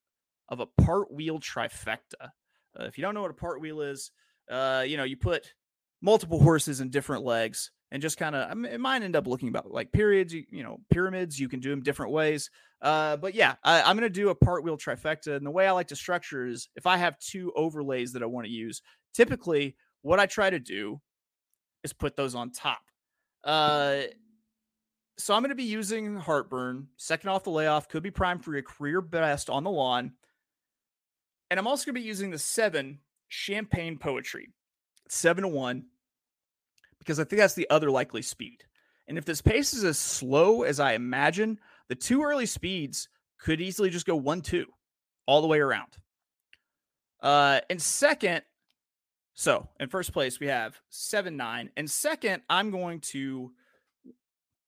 of 0.48 0.60
a 0.60 0.66
part 0.66 1.12
wheel 1.12 1.40
trifecta. 1.40 2.30
Uh, 2.78 2.84
if 2.84 2.96
you 2.96 3.02
don't 3.02 3.14
know 3.14 3.22
what 3.22 3.30
a 3.30 3.34
part 3.34 3.60
wheel 3.60 3.82
is, 3.82 4.10
uh, 4.50 4.84
you 4.86 4.96
know, 4.96 5.04
you 5.04 5.16
put 5.16 5.52
multiple 6.00 6.40
horses 6.42 6.80
in 6.80 6.90
different 6.90 7.24
legs 7.24 7.70
and 7.94 8.02
just 8.02 8.18
kind 8.18 8.34
of, 8.34 8.64
it 8.64 8.80
might 8.80 9.02
end 9.02 9.14
up 9.14 9.28
looking 9.28 9.48
about 9.48 9.70
like 9.70 9.92
periods, 9.92 10.34
you, 10.34 10.42
you 10.50 10.64
know, 10.64 10.80
pyramids. 10.90 11.38
You 11.38 11.48
can 11.48 11.60
do 11.60 11.70
them 11.70 11.80
different 11.80 12.10
ways. 12.10 12.50
Uh, 12.82 13.16
but 13.16 13.36
yeah, 13.36 13.54
I, 13.62 13.82
I'm 13.82 13.96
going 13.96 14.02
to 14.02 14.10
do 14.10 14.30
a 14.30 14.34
part 14.34 14.64
wheel 14.64 14.76
trifecta. 14.76 15.36
And 15.36 15.46
the 15.46 15.52
way 15.52 15.68
I 15.68 15.70
like 15.70 15.86
to 15.88 15.96
structure 15.96 16.44
is 16.44 16.68
if 16.74 16.88
I 16.88 16.96
have 16.96 17.16
two 17.20 17.52
overlays 17.54 18.14
that 18.14 18.22
I 18.24 18.26
want 18.26 18.46
to 18.46 18.52
use, 18.52 18.82
typically 19.14 19.76
what 20.02 20.18
I 20.18 20.26
try 20.26 20.50
to 20.50 20.58
do 20.58 21.00
is 21.84 21.92
put 21.92 22.16
those 22.16 22.34
on 22.34 22.50
top. 22.50 22.82
Uh, 23.44 24.00
so 25.16 25.32
I'm 25.32 25.42
going 25.42 25.50
to 25.50 25.54
be 25.54 25.62
using 25.62 26.16
Heartburn, 26.16 26.88
second 26.96 27.30
off 27.30 27.44
the 27.44 27.50
layoff, 27.50 27.88
could 27.88 28.02
be 28.02 28.10
prime 28.10 28.40
for 28.40 28.56
a 28.56 28.62
career 28.64 29.02
best 29.02 29.48
on 29.48 29.62
the 29.62 29.70
lawn. 29.70 30.14
And 31.48 31.60
I'm 31.60 31.68
also 31.68 31.84
going 31.84 31.94
to 31.94 32.00
be 32.00 32.08
using 32.08 32.32
the 32.32 32.40
seven 32.40 32.98
Champagne 33.28 33.98
Poetry, 33.98 34.48
seven 35.08 35.42
to 35.42 35.48
one, 35.48 35.84
because 37.04 37.20
I 37.20 37.24
think 37.24 37.40
that's 37.40 37.54
the 37.54 37.68
other 37.68 37.90
likely 37.90 38.22
speed. 38.22 38.64
And 39.06 39.18
if 39.18 39.24
this 39.24 39.42
pace 39.42 39.74
is 39.74 39.84
as 39.84 39.98
slow 39.98 40.62
as 40.62 40.80
I 40.80 40.94
imagine, 40.94 41.60
the 41.88 41.94
two 41.94 42.22
early 42.22 42.46
speeds 42.46 43.08
could 43.38 43.60
easily 43.60 43.90
just 43.90 44.06
go 44.06 44.16
one, 44.16 44.40
two 44.40 44.66
all 45.26 45.42
the 45.42 45.46
way 45.48 45.60
around. 45.60 45.98
Uh, 47.22 47.60
and 47.68 47.80
second, 47.80 48.42
so 49.34 49.68
in 49.78 49.88
first 49.88 50.12
place, 50.12 50.40
we 50.40 50.46
have 50.46 50.80
seven, 50.88 51.36
nine. 51.36 51.70
And 51.76 51.90
second, 51.90 52.42
I'm 52.48 52.70
going 52.70 53.00
to 53.00 53.52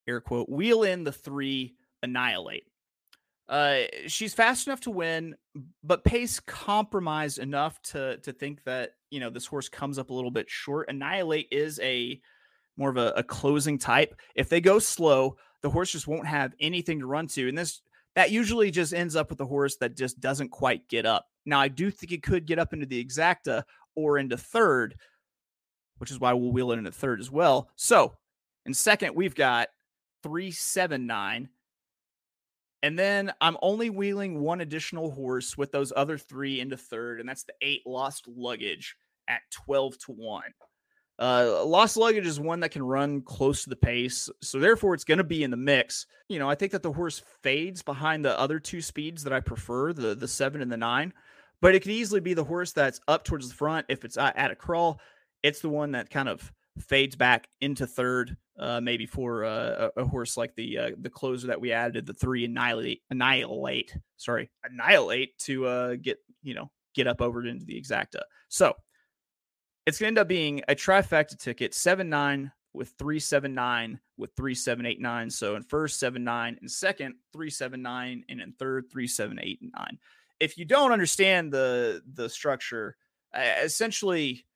air 0.06 0.20
quote 0.20 0.48
wheel 0.48 0.82
in 0.82 1.04
the 1.04 1.12
three 1.12 1.76
annihilate. 2.02 2.64
Uh, 3.48 3.82
she's 4.08 4.34
fast 4.34 4.66
enough 4.66 4.80
to 4.80 4.90
win, 4.90 5.36
but 5.84 6.04
pace 6.04 6.40
compromised 6.40 7.38
enough 7.38 7.80
to 7.82 8.16
to 8.18 8.32
think 8.32 8.64
that 8.64 8.94
you 9.10 9.20
know 9.20 9.30
this 9.30 9.46
horse 9.46 9.68
comes 9.68 9.98
up 9.98 10.10
a 10.10 10.14
little 10.14 10.30
bit 10.30 10.50
short. 10.50 10.88
Annihilate 10.88 11.48
is 11.50 11.78
a 11.80 12.20
more 12.76 12.90
of 12.90 12.96
a, 12.96 13.12
a 13.16 13.22
closing 13.22 13.78
type. 13.78 14.20
If 14.34 14.48
they 14.48 14.60
go 14.60 14.78
slow, 14.78 15.36
the 15.62 15.70
horse 15.70 15.92
just 15.92 16.08
won't 16.08 16.26
have 16.26 16.54
anything 16.60 17.00
to 17.00 17.06
run 17.06 17.26
to. 17.28 17.48
And 17.48 17.56
this 17.56 17.82
that 18.16 18.30
usually 18.30 18.70
just 18.70 18.94
ends 18.94 19.14
up 19.14 19.30
with 19.30 19.40
a 19.40 19.46
horse 19.46 19.76
that 19.76 19.96
just 19.96 20.20
doesn't 20.20 20.48
quite 20.48 20.88
get 20.88 21.06
up. 21.06 21.26
Now, 21.44 21.60
I 21.60 21.68
do 21.68 21.90
think 21.90 22.12
it 22.12 22.22
could 22.22 22.46
get 22.46 22.58
up 22.58 22.72
into 22.72 22.86
the 22.86 23.02
exacta 23.02 23.62
or 23.94 24.18
into 24.18 24.36
third, 24.36 24.96
which 25.98 26.10
is 26.10 26.18
why 26.18 26.32
we'll 26.32 26.50
wheel 26.50 26.72
it 26.72 26.78
into 26.78 26.90
third 26.90 27.20
as 27.20 27.30
well. 27.30 27.68
So 27.76 28.14
in 28.64 28.74
second, 28.74 29.14
we've 29.14 29.34
got 29.34 29.68
three, 30.22 30.50
seven, 30.50 31.06
nine. 31.06 31.48
And 32.82 32.98
then 32.98 33.32
I'm 33.40 33.56
only 33.62 33.90
wheeling 33.90 34.40
one 34.40 34.60
additional 34.60 35.10
horse 35.10 35.56
with 35.56 35.72
those 35.72 35.92
other 35.96 36.18
three 36.18 36.60
into 36.60 36.76
third, 36.76 37.20
and 37.20 37.28
that's 37.28 37.44
the 37.44 37.54
eight 37.62 37.82
lost 37.86 38.28
luggage 38.28 38.96
at 39.28 39.40
12 39.50 39.98
to 39.98 40.12
1. 40.12 40.42
Uh, 41.18 41.64
lost 41.64 41.96
luggage 41.96 42.26
is 42.26 42.38
one 42.38 42.60
that 42.60 42.70
can 42.70 42.82
run 42.82 43.22
close 43.22 43.64
to 43.64 43.70
the 43.70 43.76
pace, 43.76 44.28
so 44.42 44.58
therefore 44.58 44.92
it's 44.92 45.04
going 45.04 45.16
to 45.18 45.24
be 45.24 45.42
in 45.42 45.50
the 45.50 45.56
mix. 45.56 46.06
You 46.28 46.38
know, 46.38 46.50
I 46.50 46.54
think 46.54 46.72
that 46.72 46.82
the 46.82 46.92
horse 46.92 47.22
fades 47.42 47.82
behind 47.82 48.24
the 48.24 48.38
other 48.38 48.60
two 48.60 48.82
speeds 48.82 49.24
that 49.24 49.32
I 49.32 49.40
prefer, 49.40 49.94
the 49.94 50.14
the 50.14 50.28
seven 50.28 50.60
and 50.60 50.70
the 50.70 50.76
nine, 50.76 51.14
but 51.62 51.74
it 51.74 51.80
could 51.80 51.92
easily 51.92 52.20
be 52.20 52.34
the 52.34 52.44
horse 52.44 52.72
that's 52.72 53.00
up 53.08 53.24
towards 53.24 53.48
the 53.48 53.54
front 53.54 53.86
if 53.88 54.04
it's 54.04 54.18
at 54.18 54.50
a 54.50 54.54
crawl. 54.54 55.00
It's 55.42 55.60
the 55.60 55.70
one 55.70 55.92
that 55.92 56.10
kind 56.10 56.28
of 56.28 56.52
fades 56.78 57.16
back 57.16 57.48
into 57.62 57.86
third, 57.86 58.36
uh, 58.58 58.80
maybe 58.80 59.06
for 59.06 59.44
uh, 59.44 59.90
a, 59.96 60.02
a, 60.02 60.04
horse 60.04 60.36
like 60.36 60.54
the 60.54 60.78
uh, 60.78 60.90
the 60.98 61.10
closer 61.10 61.48
that 61.48 61.60
we 61.60 61.72
added, 61.72 62.06
the 62.06 62.14
three 62.14 62.44
annihilate, 62.44 63.02
annihilate, 63.10 63.96
sorry, 64.16 64.50
annihilate 64.64 65.38
to 65.38 65.66
uh, 65.66 65.96
get 66.00 66.18
you 66.42 66.54
know 66.54 66.70
get 66.94 67.06
up 67.06 67.20
over 67.20 67.44
into 67.46 67.64
the 67.64 67.80
exacta. 67.80 68.22
So 68.48 68.74
it's 69.84 69.98
to 69.98 70.06
end 70.06 70.18
up 70.18 70.28
being 70.28 70.62
a 70.68 70.74
trifecta 70.74 71.38
ticket, 71.38 71.74
seven 71.74 72.08
nine 72.08 72.50
with 72.72 72.94
three 72.98 73.20
seven 73.20 73.54
nine 73.54 74.00
with 74.16 74.30
three 74.36 74.54
seven 74.54 74.86
eight 74.86 75.00
nine. 75.00 75.30
So 75.30 75.56
in 75.56 75.62
first 75.62 76.00
seven 76.00 76.24
nine, 76.24 76.56
and 76.60 76.70
second 76.70 77.16
three 77.32 77.50
seven 77.50 77.82
nine, 77.82 78.24
and 78.28 78.40
in 78.40 78.52
third 78.52 78.90
three 78.90 79.08
seven 79.08 79.38
eight 79.42 79.60
and 79.60 79.72
nine. 79.76 79.98
If 80.40 80.56
you 80.56 80.64
don't 80.64 80.92
understand 80.92 81.52
the 81.52 82.02
the 82.10 82.28
structure, 82.30 82.96
essentially 83.34 84.46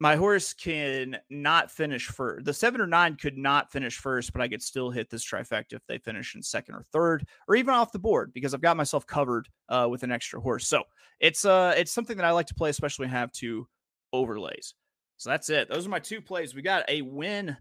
my 0.00 0.14
horse 0.14 0.52
can 0.54 1.18
not 1.28 1.70
finish 1.70 2.06
first. 2.06 2.44
The 2.44 2.54
seven 2.54 2.80
or 2.80 2.86
nine 2.86 3.16
could 3.16 3.36
not 3.36 3.72
finish 3.72 3.96
first, 3.96 4.32
but 4.32 4.40
I 4.40 4.48
could 4.48 4.62
still 4.62 4.90
hit 4.90 5.10
this 5.10 5.24
trifecta 5.24 5.72
if 5.72 5.86
they 5.86 5.98
finish 5.98 6.34
in 6.34 6.42
second 6.42 6.76
or 6.76 6.84
third, 6.92 7.26
or 7.48 7.56
even 7.56 7.74
off 7.74 7.92
the 7.92 7.98
board 7.98 8.32
because 8.32 8.54
I've 8.54 8.60
got 8.60 8.76
myself 8.76 9.06
covered 9.06 9.48
uh, 9.68 9.88
with 9.90 10.04
an 10.04 10.12
extra 10.12 10.40
horse. 10.40 10.68
So 10.68 10.84
it's 11.20 11.44
uh 11.44 11.74
it's 11.76 11.92
something 11.92 12.16
that 12.16 12.26
I 12.26 12.30
like 12.30 12.46
to 12.46 12.54
play, 12.54 12.70
especially 12.70 13.06
when 13.06 13.14
I 13.14 13.18
have 13.18 13.32
two 13.32 13.66
overlays. 14.12 14.74
So 15.16 15.30
that's 15.30 15.50
it. 15.50 15.68
Those 15.68 15.86
are 15.86 15.90
my 15.90 15.98
two 15.98 16.20
plays. 16.20 16.54
We 16.54 16.62
got 16.62 16.88
a 16.88 17.02
win 17.02 17.56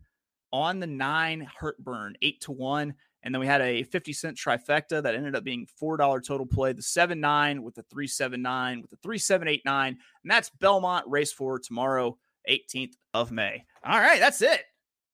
on 0.54 0.80
the 0.80 0.88
nine 0.88 1.48
Heartburn, 1.60 2.16
eight 2.22 2.42
to 2.42 2.52
one. 2.52 2.94
And 3.24 3.34
then 3.34 3.40
we 3.42 3.48
had 3.48 3.62
a 3.62 3.84
50 3.84 4.14
cent 4.14 4.38
trifecta 4.38 5.02
that 5.04 5.16
ended 5.16 5.36
up 5.36 5.44
being 5.44 5.68
$4 5.82 6.24
total 6.24 6.46
play. 6.46 6.72
The 6.72 6.84
7 6.84 7.20
9 7.20 7.64
with 7.64 7.76
the 7.76 7.84
3 7.84 8.08
7 8.08 8.42
9 8.42 8.82
with 8.82 8.92
the 8.92 8.98
3 8.98 9.18
7 9.18 9.48
8 9.48 9.62
9. 9.66 9.88
And 9.88 10.32
that's 10.32 10.52
Belmont 10.52 11.06
Race 11.08 11.34
4 11.34 11.60
tomorrow, 11.60 12.18
18th 12.50 12.94
of 13.14 13.32
May. 13.32 13.66
All 13.84 14.00
right, 14.00 14.20
that's 14.20 14.42
it. 14.42 14.64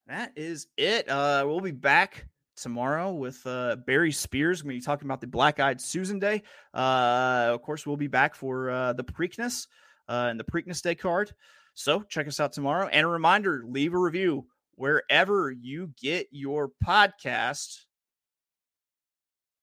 That 0.07 0.33
is 0.35 0.67
it. 0.77 1.09
Uh, 1.09 1.43
we'll 1.47 1.61
be 1.61 1.71
back 1.71 2.27
tomorrow 2.55 3.13
with 3.13 3.41
uh, 3.45 3.77
Barry 3.87 4.11
Spears. 4.11 4.63
We're 4.63 4.69
going 4.69 4.79
to 4.79 4.81
be 4.81 4.85
talking 4.85 5.07
about 5.07 5.21
the 5.21 5.27
Black 5.27 5.59
Eyed 5.59 5.81
Susan 5.81 6.19
Day. 6.19 6.43
Uh, 6.73 7.49
of 7.53 7.61
course, 7.61 7.85
we'll 7.85 7.97
be 7.97 8.07
back 8.07 8.35
for 8.35 8.69
uh, 8.69 8.93
the 8.93 9.03
Preakness 9.03 9.67
uh, 10.09 10.27
and 10.29 10.39
the 10.39 10.43
Preakness 10.43 10.81
Day 10.81 10.95
card. 10.95 11.33
So 11.73 12.01
check 12.03 12.27
us 12.27 12.39
out 12.39 12.53
tomorrow. 12.53 12.87
And 12.87 13.05
a 13.05 13.09
reminder 13.09 13.63
leave 13.65 13.93
a 13.93 13.99
review 13.99 14.45
wherever 14.75 15.51
you 15.51 15.91
get 16.01 16.27
your 16.31 16.71
podcast, 16.85 17.85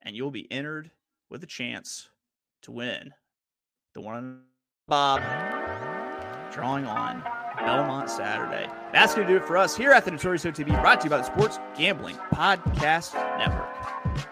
and 0.03 0.17
you'll 0.17 0.31
be 0.31 0.51
entered 0.51 0.91
with 1.29 1.43
a 1.43 1.47
chance 1.47 2.09
to 2.63 2.73
win 2.73 3.13
the 3.95 4.01
one 4.01 4.43
Bob 4.89 5.21
drawing 6.51 6.85
on 6.85 7.23
Belmont 7.57 8.11
Saturday. 8.11 8.69
That's 8.93 9.15
going 9.15 9.27
to 9.27 9.33
do 9.33 9.37
it 9.37 9.45
for 9.45 9.57
us 9.57 9.77
here 9.77 9.93
at 9.93 10.05
the 10.05 10.11
Notorious 10.11 10.45
OTB, 10.45 10.81
brought 10.81 11.01
to 11.01 11.07
you 11.07 11.11
by 11.11 11.19
the 11.19 11.25
Sports 11.25 11.59
Gambling 11.77 12.17
Podcast 12.33 13.15
Network. 13.39 14.30